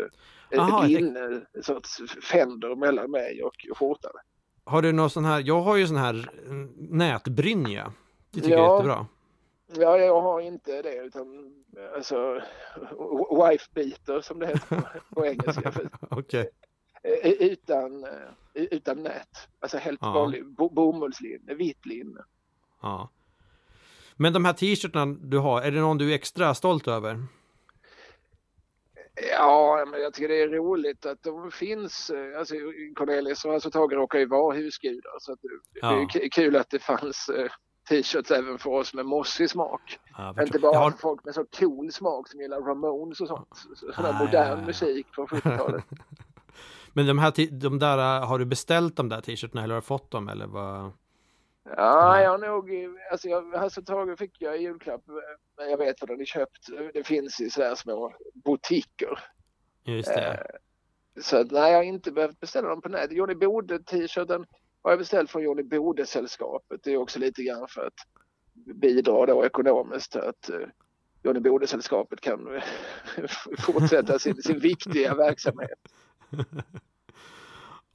ett, 0.50 0.58
Aha, 0.58 0.84
ett 0.84 0.90
linne, 0.90 1.40
ett 1.58 1.64
sorts 1.64 2.02
fänder 2.30 2.76
mellan 2.76 3.10
mig 3.10 3.42
och 3.42 3.76
skjortan. 3.76 4.12
Har 4.64 4.82
du 4.82 4.92
någon 4.92 5.10
sån 5.10 5.24
här, 5.24 5.42
jag 5.46 5.60
har 5.60 5.76
ju 5.76 5.86
sån 5.86 5.96
här 5.96 6.30
nätbrynja. 6.76 7.92
Det 8.30 8.40
tycker 8.40 8.50
jag 8.50 8.60
är 8.60 8.64
Ja. 8.64 8.74
jättebra. 8.74 9.06
Ja, 9.76 9.98
jag 9.98 10.20
har 10.22 10.40
inte 10.40 10.82
det 10.82 10.94
utan 10.94 11.54
alltså 11.96 12.40
wife 13.50 13.66
beater 13.74 14.20
som 14.20 14.38
det 14.38 14.46
heter 14.46 14.76
på, 14.76 15.14
på 15.14 15.26
engelska. 15.26 15.72
Okej. 16.10 16.50
Eh, 17.04 17.30
utan, 17.30 18.04
eh, 18.04 18.10
utan 18.54 19.02
nät. 19.02 19.48
Alltså 19.60 19.78
helt 19.78 19.98
Ja. 20.02 20.12
vanlig 20.12 20.46
bo, 20.46 20.68
bomullslinne, 20.68 21.54
vitt 21.54 21.86
linne. 21.86 22.24
Ja. 22.82 23.08
Men 24.16 24.32
de 24.32 24.44
här 24.44 24.52
t-shirtarna 24.52 25.16
du 25.22 25.38
har, 25.38 25.62
är 25.62 25.70
det 25.70 25.80
någon 25.80 25.98
du 25.98 26.10
är 26.10 26.14
extra 26.14 26.54
stolt 26.54 26.88
över? 26.88 27.18
Ja, 29.30 29.84
men 29.90 30.00
jag 30.02 30.14
tycker 30.14 30.28
det 30.28 30.42
är 30.42 30.48
roligt 30.48 31.06
att 31.06 31.22
de 31.22 31.50
finns. 31.50 32.10
eh, 32.10 32.38
Alltså 32.38 32.54
Cornelius 32.96 33.44
och 33.44 33.54
alltså 33.54 33.70
Tage 33.70 33.92
råkar 33.92 34.18
ju 34.18 34.26
vara 34.26 34.56
husgudar 34.56 35.12
så 35.20 35.34
det, 35.34 35.48
det 35.72 35.86
är 35.86 36.00
Ja. 36.22 36.28
kul 36.32 36.56
att 36.56 36.70
det 36.70 36.78
fanns 36.78 37.28
eh, 37.28 37.50
t-shirts 37.88 38.30
även 38.30 38.58
för 38.58 38.70
oss 38.70 38.94
med 38.94 39.06
mossig 39.06 39.50
smak. 39.50 39.98
Ja, 40.16 40.42
Inte 40.42 40.58
bara 40.58 40.78
har- 40.78 40.90
folk 40.90 41.24
med 41.24 41.34
så 41.34 41.44
cool 41.44 41.92
smak 41.92 42.28
som 42.28 42.40
gillar 42.40 42.60
Ramones 42.60 43.20
och 43.20 43.28
sånt. 43.28 43.48
Så- 43.52 43.92
Sån 43.92 44.04
Ah, 44.04 44.12
modern 44.18 44.48
ja, 44.50 44.58
ja. 44.60 44.66
musik 44.66 45.06
från 45.14 45.26
70-talet. 45.26 45.84
Men 46.94 47.06
de 47.06 47.18
här, 47.18 47.50
de 47.60 47.78
där, 47.78 47.98
äh, 47.98 48.28
har 48.28 48.38
du 48.38 48.44
beställt 48.44 48.96
de 48.96 49.08
där 49.08 49.20
t-shirtarna 49.20 49.64
eller 49.64 49.74
har 49.74 49.80
du 49.80 49.86
fått 49.86 50.10
dem 50.10 50.28
eller 50.28 50.46
vad? 50.46 50.92
Ja, 51.76 52.20
jag 52.20 52.30
har 52.30 52.38
nog, 52.38 52.70
alltså 53.10 53.28
jag, 53.28 53.52
Hasse 53.52 53.82
Tage 53.82 54.18
fick 54.18 54.42
jag 54.42 54.60
i 54.60 54.62
julklapp, 54.62 55.08
eh, 55.08 55.14
men 55.56 55.70
jag 55.70 55.78
vet 55.78 55.96
vad 56.00 56.08
de 56.08 56.20
är 56.20 56.24
köpt. 56.24 56.68
Det 56.94 57.06
finns 57.06 57.40
i 57.40 57.50
sådär 57.50 57.74
små 57.74 58.12
butiker. 58.44 59.18
Just 59.84 60.14
det. 60.14 60.46
Så 61.20 61.36
att, 61.40 61.50
nej, 61.50 61.70
jag 61.72 61.78
har 61.78 61.84
inte 61.84 62.12
behövt 62.12 62.40
beställa 62.40 62.68
dem 62.68 62.80
på 62.80 62.88
nätet. 62.88 63.12
Johnny 63.12 63.34
Bode 63.34 63.78
t-shirten 63.78 64.46
har 64.82 64.90
jag 64.90 64.98
beställt 64.98 65.30
från 65.30 65.42
Johnny 65.42 65.62
Bode-sällskapet. 65.62 66.80
Det 66.82 66.92
är 66.92 66.96
också 66.96 67.18
lite 67.18 67.42
grann 67.42 67.68
för 67.68 67.86
att 67.86 67.94
bidra 68.74 69.26
då 69.26 69.44
ekonomiskt 69.44 70.12
till 70.12 70.20
att 70.20 70.50
uh, 70.50 70.66
Johnny 71.22 71.40
Bode-sällskapet 71.40 72.20
kan 72.20 72.56
eh, 72.56 72.62
fortsätta 73.58 74.18
sin, 74.18 74.42
sin 74.42 74.58
viktiga 74.58 75.14
verksamhet. 75.14 75.78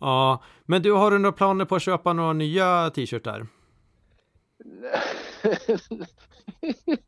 Ja, 0.01 0.43
men 0.65 0.81
du 0.81 0.91
har 0.93 1.11
du 1.11 1.17
några 1.17 1.31
planer 1.35 1.65
på 1.65 1.75
att 1.75 1.81
köpa 1.81 2.13
några 2.13 2.33
nya 2.33 2.89
t-shirtar? 2.89 3.47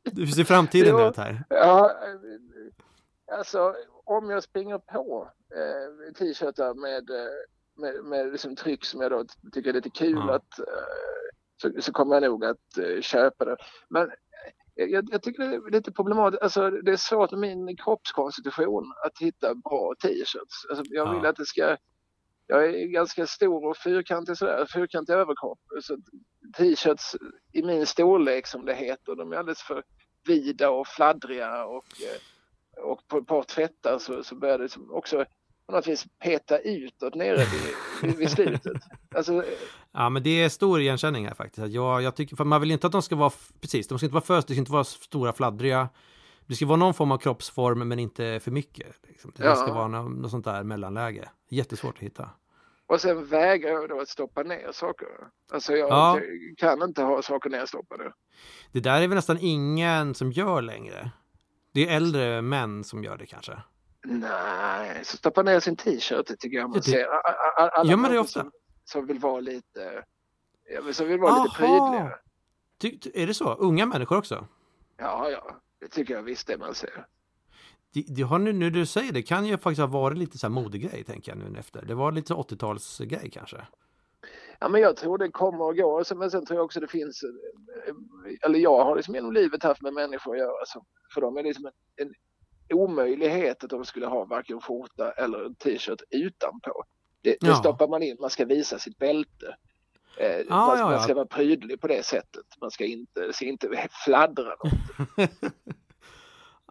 Du 0.03 0.27
ser 0.27 0.43
framtiden 0.43 0.95
Jo. 0.99 1.07
ut 1.09 1.17
här. 1.17 1.43
ja, 1.49 1.91
alltså 3.31 3.75
om 4.05 4.29
jag 4.29 4.43
springer 4.43 4.77
på 4.77 5.31
eh, 5.55 6.13
t-shirtar 6.13 6.73
med, 6.73 7.09
eh, 7.09 7.31
med, 7.77 8.03
med 8.05 8.31
liksom 8.31 8.55
tryck 8.55 8.85
som 8.85 9.01
jag 9.01 9.11
då 9.11 9.25
tycker 9.53 9.69
är 9.69 9.73
lite 9.73 9.89
kul 9.89 10.23
Ja. 10.27 10.35
att 10.35 10.59
eh, 10.59 10.65
så, 11.61 11.81
så 11.81 11.91
kommer 11.91 12.15
jag 12.15 12.23
nog 12.23 12.45
att 12.45 12.77
eh, 12.77 13.01
köpa 13.01 13.45
det. 13.45 13.57
Men 13.89 14.11
jag, 14.75 15.07
jag 15.11 15.23
tycker 15.23 15.43
det 15.43 15.55
är 15.55 15.71
lite 15.71 15.91
problematiskt. 15.91 16.43
Alltså, 16.43 16.69
det 16.69 16.91
är 16.91 16.97
svårt 16.97 17.31
med 17.31 17.57
min 17.57 17.77
kroppskonstitution 17.77 18.93
att 19.05 19.19
hitta 19.19 19.55
bra 19.55 19.93
t-shirts. 20.03 20.65
Alltså, 20.69 20.83
jag 20.89 21.13
vill 21.13 21.23
Ja. 21.23 21.29
att 21.29 21.35
det 21.35 21.45
ska... 21.45 21.77
Jag 22.47 22.65
är 22.65 22.85
ganska 22.85 23.27
stor 23.27 23.65
och 23.65 23.77
fyrkantig 23.77 24.37
sådär, 24.37 24.65
fyrkantig 24.73 25.13
överkropp. 25.13 25.59
Så 25.81 25.97
t-shirts 26.57 27.15
i 27.53 27.63
min 27.63 27.85
storlek 27.85 28.47
som 28.47 28.65
det 28.65 28.73
heter, 28.73 29.15
de 29.15 29.33
är 29.33 29.37
alldeles 29.37 29.61
för 29.61 29.83
vida 30.27 30.69
och 30.69 30.87
fladdriga 30.87 31.65
och, 31.65 31.85
eh, 32.01 32.83
och 32.83 33.07
på 33.07 33.17
ett 33.17 33.27
par 33.27 33.43
tvättar 33.43 33.97
så, 33.99 34.23
så 34.23 34.35
börjar 34.35 34.57
det 34.57 34.63
liksom 34.63 34.91
också 34.91 35.25
på 35.65 35.71
något 35.71 35.87
vis 35.87 36.05
peta 36.23 36.59
utåt 36.59 37.15
nere 37.15 37.37
vid, 37.37 37.73
vid, 38.01 38.17
vid 38.17 38.29
slutet. 38.31 38.77
Alltså, 39.15 39.43
Ja, 39.93 40.09
men 40.09 40.23
det 40.23 40.43
är 40.43 40.49
stor 40.49 40.79
igenkänning 40.81 41.27
här 41.27 41.33
faktiskt. 41.35 41.67
Jag, 41.67 42.01
jag 42.01 42.15
tycker, 42.15 42.35
för 42.35 42.43
man 42.43 42.61
vill 42.61 42.71
inte 42.71 42.87
att 42.87 42.93
de 42.93 43.01
ska 43.01 43.15
vara, 43.15 43.31
precis, 43.61 43.87
de 43.87 43.97
ska 43.99 44.05
inte 44.05 44.13
vara 44.13 44.23
för, 44.23 44.35
det 44.35 44.41
ska 44.41 44.53
inte 44.53 44.71
vara 44.71 44.83
stora 44.83 45.33
fladdriga. 45.33 45.89
Det 46.47 46.55
ska 46.55 46.65
vara 46.65 46.77
någon 46.77 46.93
form 46.93 47.11
av 47.11 47.17
kroppsform 47.17 47.87
men 47.87 47.99
inte 47.99 48.39
för 48.39 48.51
mycket. 48.51 48.95
Liksom. 49.07 49.31
Det 49.35 49.43
Ja. 49.45 49.55
ska 49.55 49.73
vara 49.73 49.87
något, 49.87 50.11
något 50.17 50.31
sånt 50.31 50.45
där 50.45 50.63
mellanläge. 50.63 51.29
Jättesvårt 51.49 51.95
att 51.97 52.03
hitta. 52.03 52.29
Och 52.87 53.01
sen 53.01 53.25
vägrar 53.25 53.69
jag 53.71 53.89
då 53.89 53.99
att 54.01 54.09
stoppa 54.09 54.43
ner 54.43 54.69
saker. 54.73 55.07
Alltså 55.51 55.73
jag 55.73 55.89
Ja. 55.89 56.19
kan 56.57 56.81
inte 56.83 57.03
ha 57.03 57.21
saker 57.21 57.49
nerstoppade. 57.49 58.13
Det 58.71 58.79
där 58.79 59.01
är 59.01 59.07
väl 59.07 59.15
nästan 59.15 59.37
ingen 59.41 60.15
som 60.15 60.31
gör 60.31 60.61
längre. 60.61 61.11
Det 61.73 61.87
är 61.89 61.95
äldre 61.95 62.41
män 62.41 62.83
som 62.83 63.03
gör 63.03 63.17
det 63.17 63.25
kanske. 63.25 63.57
Nej, 64.05 64.99
så 65.03 65.17
stoppa 65.17 65.43
ner 65.43 65.59
sin 65.59 65.75
t-shirt 65.75 66.25
tycker 66.39 66.57
jag 66.57 66.69
man 66.69 66.77
det- 66.79 66.83
ser. 66.83 67.05
Alla 67.57 67.89
Gör 67.91 67.97
man 67.97 68.11
det 68.11 68.19
ofta? 68.19 68.39
Som, 68.39 68.51
som 68.91 69.05
vill 69.07 69.19
vara 69.19 69.39
lite, 69.39 70.03
som 70.93 71.07
vill 71.07 71.19
vara 71.19 71.43
lite 71.43 71.63
Aha. 71.63 71.89
prydliga. 71.91 72.15
Ty, 72.81 73.11
är 73.13 73.27
det 73.27 73.33
så? 73.33 73.53
Unga 73.53 73.85
människor 73.85 74.17
också? 74.17 74.47
Ja, 74.97 75.29
ja, 75.29 75.55
det 75.79 75.87
tycker 75.87 76.13
jag 76.13 76.23
visst 76.23 76.47
det 76.47 76.57
man 76.57 76.73
ser. 76.75 77.05
Det, 77.93 78.05
det 78.07 78.21
har 78.21 78.39
nu, 78.39 78.53
nu 78.53 78.69
du 78.69 78.85
säger 78.85 79.11
det 79.11 79.21
kan 79.23 79.45
ju 79.45 79.57
faktiskt 79.57 79.79
ha 79.79 79.87
varit 79.87 80.17
lite 80.17 80.37
så 80.37 80.47
här 80.47 80.51
modegrej 80.51 81.03
tänker 81.03 81.31
jag 81.35 81.51
nu 81.51 81.59
efter. 81.59 81.85
Det 81.85 81.95
var 81.95 82.11
lite 82.11 82.27
så 82.27 82.41
80-talsgrej 82.41 83.29
kanske. 83.29 83.67
Ja, 84.59 84.69
men 84.69 84.81
jag 84.81 84.97
tror 84.97 85.17
det 85.17 85.31
kommer 85.31 85.69
att 85.69 85.77
gå. 85.77 86.03
Så- 86.03 86.15
Men 86.15 86.31
sen 86.31 86.45
tror 86.45 86.57
jag 86.57 86.65
också 86.65 86.79
det 86.79 86.87
finns, 86.87 87.23
eh, 87.23 87.93
eller 88.45 88.59
jag 88.59 88.85
har 88.85 88.95
liksom 88.95 89.15
genom 89.15 89.31
livet 89.33 89.63
haft 89.63 89.81
med 89.81 89.93
människor 89.93 90.33
att 90.33 90.39
göra. 90.39 90.65
Så 90.65 90.85
för 91.13 91.21
dem 91.21 91.37
är 91.37 91.43
det 91.43 91.49
liksom 91.49 91.65
en, 91.65 91.73
en 92.67 92.77
omöjlighet 92.77 93.63
att 93.63 93.69
de 93.69 93.85
skulle 93.85 94.05
ha 94.07 94.25
varken 94.25 94.61
skjorta 94.61 95.11
eller 95.11 95.49
t-shirt 95.53 96.01
utanpå. 96.09 96.83
Det, 97.21 97.29
det 97.41 97.47
Ja. 97.47 97.55
stoppar 97.55 97.87
man 97.87 98.03
in, 98.03 98.17
man 98.19 98.29
ska 98.29 98.45
visa 98.45 98.79
sitt 98.79 98.97
bälte. 98.97 99.55
Eh, 100.17 100.27
Ja, 100.27 100.43
man, 100.49 100.77
ja, 100.77 100.83
man 100.85 100.93
ja. 100.93 100.99
ska 100.99 101.13
vara 101.13 101.25
prydlig 101.25 101.81
på 101.81 101.87
det 101.87 102.05
sättet. 102.05 102.45
Man 102.61 102.71
ska 102.71 102.85
inte, 102.85 103.33
ska 103.33 103.45
inte 103.45 103.87
fladdra 104.05 104.43
något. 104.63 105.29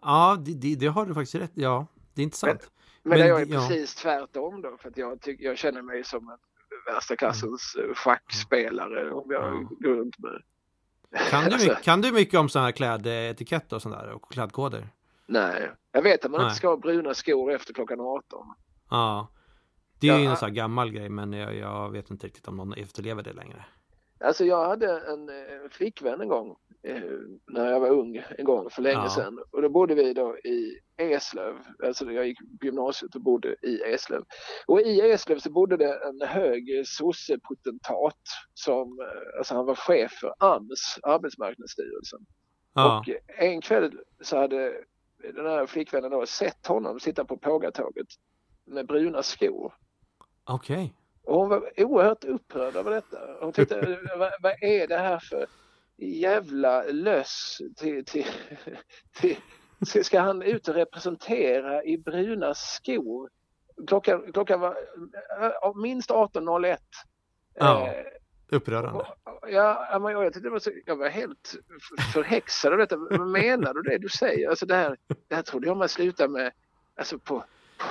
Ja, 0.01 0.37
det, 0.39 0.53
det, 0.53 0.75
det 0.75 0.87
har 0.87 1.05
du 1.05 1.13
faktiskt 1.13 1.35
rätt 1.35 1.51
Ja, 1.53 1.87
det 2.13 2.21
är 2.21 2.23
intressant. 2.23 2.71
Men 3.03 3.19
Men 3.19 3.27
jag 3.27 3.41
är 3.41 3.45
precis 3.45 3.95
tvärtom 3.95 4.61
då 4.61 4.77
för 4.77 4.89
att 4.89 4.97
jag, 4.97 5.21
tycker, 5.21 5.45
jag 5.45 5.57
känner 5.57 5.81
mig 5.81 6.03
som 6.03 6.29
en 6.29 6.37
värsta 6.93 7.15
klassens 7.15 7.75
eh, 7.75 7.93
schackspelare 7.93 9.11
om 9.11 9.31
jag 9.31 9.47
Mm. 9.47 9.67
går 9.79 9.95
runt 9.95 10.19
med. 10.19 10.41
Kan 11.29 11.43
du, 11.45 11.49
Alltså, 11.53 11.75
kan 11.83 12.01
du 12.01 12.11
mycket 12.11 12.39
om 12.39 12.49
sådana 12.49 12.67
här 12.67 12.71
klädetikett 12.71 13.73
och 13.73 13.81
sånt 13.81 13.95
där 13.95 14.09
och 14.11 14.31
klädkoder? 14.31 14.87
Nej, 15.25 15.71
jag 15.91 16.01
vet 16.01 16.25
att 16.25 16.31
man 16.31 16.39
Nej. 16.39 16.45
inte 16.47 16.57
ska 16.57 16.67
ha 16.67 16.77
bruna 16.77 17.13
skor 17.13 17.51
efter 17.51 17.73
klockan 17.73 17.99
18. 17.99 18.53
Ja. 18.89 19.27
Det 20.01 20.09
är 20.09 20.17
ju 20.17 20.23
Ja, 20.23 20.29
en 20.31 20.37
sån 20.37 20.49
här 20.49 20.55
gammal 20.55 20.91
grej 20.91 21.09
men 21.09 21.33
jag, 21.33 21.55
jag 21.55 21.91
vet 21.91 22.11
inte 22.11 22.27
riktigt 22.27 22.47
om 22.47 22.57
någon 22.57 22.73
efterlever 22.73 23.23
det 23.23 23.33
längre. 23.33 23.65
Alltså 24.19 24.45
jag 24.45 24.67
hade 24.67 24.99
en 24.99 25.29
eh, 25.29 25.69
flickvän 25.71 26.21
en 26.21 26.27
gång 26.27 26.55
eh, 26.83 27.01
när 27.47 27.71
jag 27.71 27.79
var 27.79 27.89
ung 27.89 28.23
en 28.37 28.45
gång 28.45 28.69
för 28.69 28.81
länge 28.81 29.03
Ja. 29.03 29.09
sedan 29.09 29.39
och 29.51 29.61
då 29.61 29.69
bodde 29.69 29.95
vi 29.95 30.13
då 30.13 30.37
i 30.37 30.79
Eslöv, 30.97 31.55
alltså 31.83 32.11
jag 32.11 32.27
gick 32.27 32.37
gymnasiet 32.63 33.15
och 33.15 33.21
bodde 33.21 33.55
i 33.61 33.81
Eslöv. 33.81 34.23
Och 34.67 34.81
i 34.81 35.01
Eslöv 35.01 35.39
så 35.39 35.51
bodde 35.51 35.77
det 35.77 35.93
en 36.07 36.27
hög 36.27 36.83
sossepotentat 36.87 38.21
som, 38.53 38.99
eh, 38.99 39.37
alltså 39.37 39.55
han 39.55 39.65
var 39.65 39.75
chef 39.75 40.11
för 40.11 40.33
AMS, 40.39 40.99
Arbetsmarknadsstyrelsen. 41.03 42.19
Ja. 42.73 42.99
Och 42.99 43.09
en 43.37 43.61
kväll 43.61 43.99
så 44.21 44.37
hade 44.37 44.73
den 45.35 45.45
här 45.45 45.65
flickvännen 45.65 46.11
då 46.11 46.25
sett 46.25 46.67
honom 46.67 46.99
sitta 46.99 47.25
på 47.25 47.37
pågatåget 47.37 48.07
med 48.65 48.87
bruna 48.87 49.23
skor. 49.23 49.73
Okej. 50.43 50.93
Och 51.23 51.35
hon 51.35 51.49
var 51.49 51.69
oerhört 51.77 52.23
upprörd 52.23 52.75
över 52.75 52.91
detta. 52.91 53.17
Hon 53.41 53.53
tyckte, 53.53 53.99
vad, 54.17 54.31
vad 54.41 54.63
är 54.63 54.87
det 54.87 54.97
här 54.97 55.19
för 55.19 55.45
jävla 55.97 56.83
löss 56.83 57.61
till, 57.77 58.05
till, 58.05 58.25
till, 59.13 59.37
ska- 60.03 60.19
han 60.19 60.41
ut 60.41 60.67
och 60.67 60.75
representera 60.75 61.83
i 61.83 61.97
bruna 61.97 62.53
skor? 62.53 63.29
Klockan, 63.87 64.31
klockan 64.33 64.59
var 64.59 64.77
äh, 65.41 65.75
minst 65.75 66.09
18.01. 66.09 66.77
Ja. 67.53 67.87
Eh, 67.87 67.93
Upprörande. 68.53 69.05
Ja, 69.41 69.87
ja, 69.91 69.99
men 69.99 70.11
jag, 70.11 70.33
tyckte 70.33 70.47
det 70.47 70.51
var 70.51 70.59
så, 70.59 70.71
jag 70.85 70.95
var 70.95 71.09
helt 71.09 71.55
förhäxad 72.13 72.71
av 72.71 72.77
detta. 72.79 72.97
Vad 72.97 73.27
menar 73.27 73.73
du 73.73 73.81
det 73.81 73.97
du 73.97 74.09
säger? 74.09 74.49
Alltså 74.49 74.65
det 74.65 74.75
här, 74.75 74.97
det 75.27 75.35
här 75.35 75.41
trodde 75.43 75.67
jag 75.67 75.77
man 75.77 75.89
slutade 75.89 76.29
med 76.29 76.51
alltså 76.95 77.19
på, 77.19 77.43
på 77.77 77.85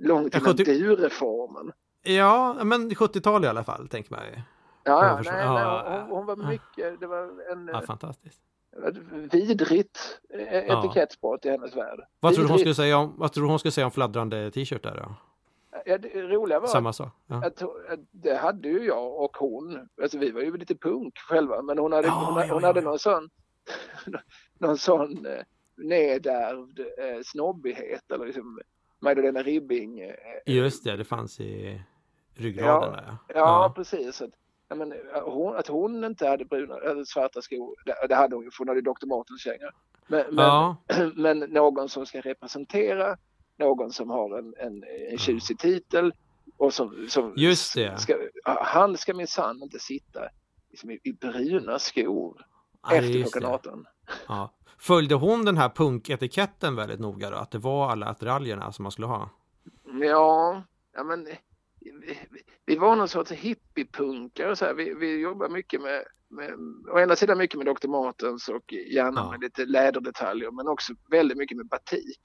långt 0.00 0.34
innan 0.34 0.46
skötte- 0.46 0.64
du-reformen. 0.64 1.72
Ja, 2.02 2.56
men 2.64 2.90
70-tal 2.90 3.44
i 3.44 3.48
alla 3.48 3.64
fall 3.64 3.88
tänker 3.88 4.10
man 4.10 4.20
ju. 4.34 4.40
Ja, 4.84 5.20
nej, 5.24 5.32
nej, 5.34 5.46
hon, 6.00 6.16
hon 6.16 6.26
var 6.26 6.36
mycket, 6.36 7.00
det 7.00 7.06
var 7.06 7.52
en, 7.52 7.70
Ja, 7.72 7.80
fantastiskt. 7.86 8.40
ett 8.88 8.96
vidrigt 9.34 10.20
eh, 10.34 10.54
Ja. 10.66 10.78
etikettsbrott 10.84 11.44
i 11.46 11.50
hennes 11.50 11.76
värld. 11.76 12.00
Vad 12.20 12.34
tror 12.34 12.44
du 12.44 12.50
hon 12.50 12.58
skulle 12.58 12.74
säga 12.74 12.98
om, 12.98 13.14
vad 13.16 13.32
tror 13.32 13.46
hon 13.48 13.58
skulle 13.58 13.72
säga 13.72 13.84
om 13.84 13.90
fladdrande 13.90 14.50
t-shirtar 14.50 14.96
då? 14.96 15.14
Ja, 15.86 15.98
det 15.98 16.22
roliga 16.22 16.60
var 16.60 16.66
Samma 16.68 16.92
sak. 16.92 17.08
Ja. 17.26 17.36
att, 17.46 17.62
att 17.62 18.00
det 18.10 18.36
hade 18.36 18.68
ju 18.68 18.84
jag 18.84 19.20
och 19.24 19.36
hon, 19.36 19.88
alltså 20.02 20.18
vi 20.18 20.30
var 20.30 20.40
ju 20.40 20.56
lite 20.56 20.74
punk 20.74 21.18
själva, 21.18 21.62
men 21.62 21.78
hon 21.78 21.92
hade, 21.92 22.06
Ja, 22.08 22.32
hon, 22.34 22.50
hon 22.50 22.64
hade 22.64 22.80
någon 22.80 22.98
sån, 22.98 23.30
någon 24.58 24.78
sån 24.78 25.26
eh, 25.26 25.42
nedärvd 25.76 26.78
eh, 26.80 27.20
snobbighet 27.24 28.10
eller 28.10 28.26
liksom 28.26 28.60
Magdalena 29.00 29.42
Ribbing. 29.42 30.00
Eh, 30.00 30.14
Just 30.46 30.84
det, 30.84 30.96
det 30.96 31.04
fanns 31.04 31.40
i 31.40 31.80
ryggraden 32.34 32.92
där 32.92 33.16
ja. 33.28 33.34
Ja, 33.34 33.72
precis. 33.76 34.22
Att, 34.22 34.30
ja, 34.68 34.74
men, 34.76 34.92
eh, 34.92 34.98
hon, 35.24 35.56
att 35.56 35.66
hon 35.66 36.04
inte 36.04 36.28
hade 36.28 36.44
bruna, 36.44 36.76
eller 36.76 37.04
svarta 37.04 37.42
skor, 37.42 37.74
det, 37.84 38.06
det 38.08 38.14
hade 38.14 38.34
hon 38.34 38.44
ju 38.44 38.50
för 38.50 38.58
hon 38.58 38.68
hade 38.68 38.80
Dr. 38.80 39.06
Martens 39.06 39.40
kängor. 39.40 39.70
Men, 40.06 40.24
men, 40.34 40.44
Ja, 40.44 40.76
men 41.14 41.38
någon 41.38 41.88
som 41.88 42.06
ska 42.06 42.20
representera, 42.20 43.16
någon 43.58 43.92
som 43.92 44.10
har 44.10 44.38
en, 44.38 44.54
en, 44.58 44.84
en 45.10 45.18
tjusig 45.18 45.58
titel 45.58 46.12
och 46.56 46.74
som, 46.74 47.06
som 47.08 47.34
Just 47.36 47.74
det. 47.74 48.00
Ska, 48.00 48.14
han 48.44 48.96
ska 48.96 49.14
minsann 49.14 49.62
inte 49.62 49.78
sitta 49.78 50.20
liksom, 50.70 50.90
i, 50.90 51.00
i 51.02 51.12
bruna 51.12 51.78
skor 51.78 52.46
ja, 52.82 52.94
efter 52.94 53.22
klockan 53.22 53.42
det. 53.42 53.48
18. 53.48 53.86
Ja. 54.28 54.50
Följde 54.80 55.14
hon 55.14 55.44
den 55.44 55.56
här 55.56 55.68
punketiketten 55.68 56.76
väldigt 56.76 57.00
noga 57.00 57.30
då? 57.30 57.36
Att 57.36 57.50
det 57.50 57.58
var 57.58 57.90
alla 57.90 58.06
attiraljerna 58.06 58.72
som 58.72 58.82
man 58.82 58.92
skulle 58.92 59.06
ha? 59.06 59.30
Ja, 60.00 60.62
ja 60.94 61.04
men 61.04 61.24
vi, 61.80 62.18
vi- 62.66 62.76
var 62.76 62.96
någon 62.96 63.08
sorts 63.08 63.30
hippiepunkare 63.32 64.56
så 64.56 64.64
här. 64.64 64.74
Vi, 64.74 64.94
vi 64.94 65.20
jobbar 65.20 65.48
mycket 65.48 65.80
med, 65.82 66.04
med, 66.28 66.54
å 66.92 66.98
ena 66.98 67.16
sidan 67.16 67.38
mycket 67.38 67.58
med 67.58 67.66
Dr. 67.66 67.88
Martens 67.88 68.48
och 68.48 68.72
gärna 68.72 69.20
Ja. 69.20 69.30
med 69.30 69.40
lite 69.40 69.64
läderdetaljer 69.64 70.50
men 70.50 70.68
också 70.68 70.92
väldigt 71.10 71.38
mycket 71.38 71.56
med 71.56 71.66
batik. 71.68 72.20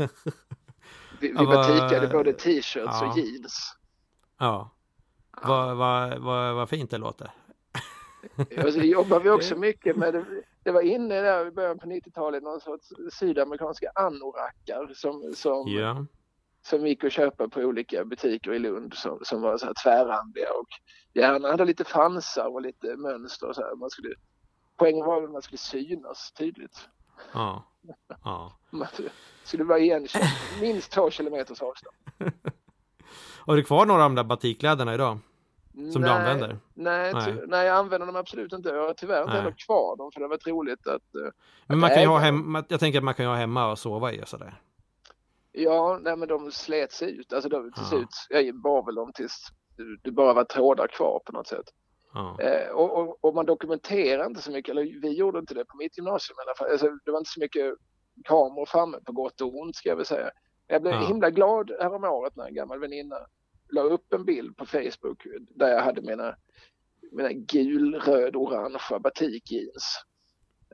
Vi, 0.00 0.08
vi 1.20 1.32
Ja, 1.34 1.44
batikade 1.44 2.06
både 2.08 2.32
t-shirts 2.32 2.74
ja. 2.74 3.10
och 3.10 3.18
jeans. 3.18 3.76
Ja. 4.38 4.74
Vad 5.42 5.76
vad 5.76 6.18
vad 6.18 6.54
vad 6.54 6.68
fint 6.68 6.90
det 6.90 6.98
låter. 6.98 7.30
Och 8.64 8.72
så 8.72 8.80
jobbar 8.80 9.20
vi 9.20 9.30
också 9.30 9.56
mycket 9.58 9.96
med, 9.96 10.24
det, 10.62 10.70
var 10.70 10.80
inne 10.80 11.20
där 11.20 11.46
i 11.46 11.50
början 11.50 11.78
på 11.78 11.86
90-talet 11.86 12.42
någon 12.42 12.60
sorts 12.60 12.88
sydamerikanska 13.12 13.90
anorakar 13.94 14.92
som, 14.94 15.32
som, 15.36 15.68
Ja. 15.68 16.06
som 16.62 16.86
gick 16.86 17.04
att 17.04 17.12
köpa 17.12 17.48
på 17.48 17.60
olika 17.60 18.04
butiker 18.04 18.52
i 18.54 18.58
Lund 18.58 18.94
som, 18.94 19.18
som 19.22 19.40
var 19.42 19.58
så 19.58 19.66
här 19.66 19.74
tvärrandiga 19.84 20.48
och 20.52 20.68
gärna 21.14 21.50
hade 21.50 21.64
lite 21.64 21.84
fransar 21.84 22.46
och 22.54 22.62
lite 22.62 22.96
mönster 22.96 23.48
och 23.48 23.54
så 23.54 23.62
här. 23.62 23.76
Man 23.76 23.90
skulle, 23.90 24.14
poängen 24.76 25.06
var 25.06 25.22
att 25.22 25.30
man 25.30 25.42
skulle 25.42 25.58
synas 25.58 26.32
tydligt. 26.32 26.88
Ja. 27.32 27.64
Ja. 28.24 28.58
Man 28.70 28.88
skulle 29.44 29.64
vara 29.64 29.78
igenkänd, 29.78 30.24
minst 30.60 30.92
två 30.92 31.10
kilometers 31.10 31.62
avstånd. 31.62 31.96
Har 33.46 33.56
du 33.56 33.62
kvar 33.64 33.86
några 33.86 34.04
av 34.04 34.10
de 34.10 34.14
där 34.14 34.24
batikkläderna 34.24 34.94
idag? 34.94 35.18
Som 35.92 36.02
du 36.02 36.08
använder? 36.08 36.58
Nej, 36.74 37.12
Nej. 37.14 37.42
nej, 37.46 37.66
jag 37.66 37.76
använder 37.76 38.06
dem 38.06 38.16
absolut 38.16 38.52
inte. 38.52 38.68
Jag 38.68 38.86
har 38.86 38.94
tyvärr 38.94 39.20
inte 39.22 39.32
Nej. 39.32 39.42
heller 39.42 39.56
kvar 39.66 39.96
dem 39.96 40.10
för 40.12 40.20
det 40.20 40.24
har 40.24 40.30
varit 40.30 40.46
roligt 40.46 40.86
att 40.86 41.14
eh, 41.14 41.32
Men 41.66 41.78
man 41.78 41.90
kan 41.90 42.02
ju 42.02 42.08
ha 42.08 42.18
hemma, 42.18 42.64
jag 42.68 42.80
tänker 42.80 42.98
att 42.98 43.04
man 43.04 43.14
kan 43.14 43.24
ju 43.24 43.30
ha 43.30 43.36
hemma 43.36 43.70
och 43.70 43.78
sova 43.78 44.12
i 44.12 44.22
och 44.22 44.28
sådär. 44.28 44.60
Ja, 45.52 45.98
nej 46.02 46.16
men 46.16 46.28
de 46.28 46.50
slets 46.50 47.02
ut. 47.02 47.32
Alltså 47.32 47.48
de, 47.48 47.62
till 47.72 47.82
Ja. 47.82 47.88
slut, 47.88 48.08
jag 48.28 48.60
bar 48.60 48.82
väl 48.86 48.94
dem 48.94 49.12
tills 49.14 49.46
det 50.02 50.10
bara 50.10 50.32
var 50.32 50.44
trådar 50.44 50.86
kvar 50.86 51.20
på 51.26 51.32
något 51.32 51.46
sätt. 51.46 51.66
Ja. 52.14 52.36
Eh, 52.40 52.70
och, 52.70 52.98
och, 52.98 53.18
och 53.24 53.34
man 53.34 53.46
dokumenterar 53.46 54.26
inte 54.26 54.42
så 54.42 54.50
mycket, 54.50 54.70
eller 54.72 55.00
vi 55.02 55.12
gjorde 55.12 55.38
inte 55.38 55.54
det 55.54 55.64
på 55.64 55.76
mitt 55.76 55.96
gymnasium 55.98 56.36
i 56.38 56.42
alla 56.48 56.54
fall. 56.54 56.70
Alltså, 56.70 56.86
det 57.04 57.10
var 57.10 57.18
inte 57.18 57.30
så 57.30 57.40
mycket 57.40 57.74
kameror 58.24 58.66
framme 58.66 58.98
på 59.04 59.12
gott 59.12 59.40
och 59.40 59.58
ont 59.60 59.76
ska 59.76 59.88
jag 59.88 59.96
väl 59.96 60.06
säga. 60.06 60.30
Jag 60.66 60.82
blev 60.82 60.94
Ja. 60.94 61.00
himla 61.00 61.30
glad 61.30 61.70
häromåret 61.80 62.36
när 62.36 62.46
en 62.46 62.54
gammal 62.54 62.80
väninna 62.80 63.16
la 63.70 63.82
upp 63.82 64.12
en 64.12 64.24
bild 64.24 64.56
på 64.56 64.66
Facebook 64.66 65.26
där 65.54 65.68
jag 65.68 65.82
hade 65.82 66.02
mina, 66.02 66.36
mina 67.12 67.32
gul, 67.32 67.94
röd, 67.94 68.36
orangea 68.36 68.98
batikjeans. 68.98 70.04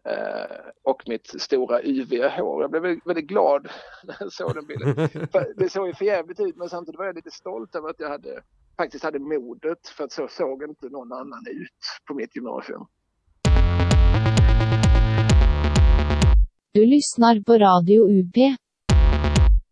Eh, 0.08 0.70
och 0.82 1.02
mitt 1.06 1.40
stora 1.40 1.82
yviga 1.82 2.28
hår. 2.28 2.62
Jag 2.62 2.70
blev 2.70 2.82
väldigt, 2.82 3.06
väldigt 3.06 3.26
glad 3.26 3.68
när 4.04 4.16
jag 4.20 4.32
såg 4.32 4.54
den 4.54 4.66
bilden. 4.66 5.08
Det 5.56 5.68
såg 5.68 5.86
ju 5.86 5.94
för 5.94 6.04
jävligt 6.04 6.40
ut 6.40 6.56
men 6.56 6.68
samtidigt 6.68 6.98
var 6.98 7.06
jag 7.06 7.16
lite 7.16 7.30
stolt 7.30 7.74
över 7.74 7.88
att 7.88 8.00
jag 8.00 8.08
hade, 8.08 8.42
faktiskt 8.76 9.04
hade 9.04 9.18
modet 9.18 9.88
för 9.88 10.04
att 10.04 10.12
så 10.12 10.28
såg 10.28 10.62
inte 10.62 10.88
någon 10.88 11.12
annan 11.12 11.46
ut 11.50 11.80
på 12.08 12.14
mitt 12.14 12.36
gymnasium. 12.36 12.86
Du 16.72 16.86
lyssnar 16.86 17.42
på 17.44 17.58
Radio 17.58 18.20
UP. 18.20 18.58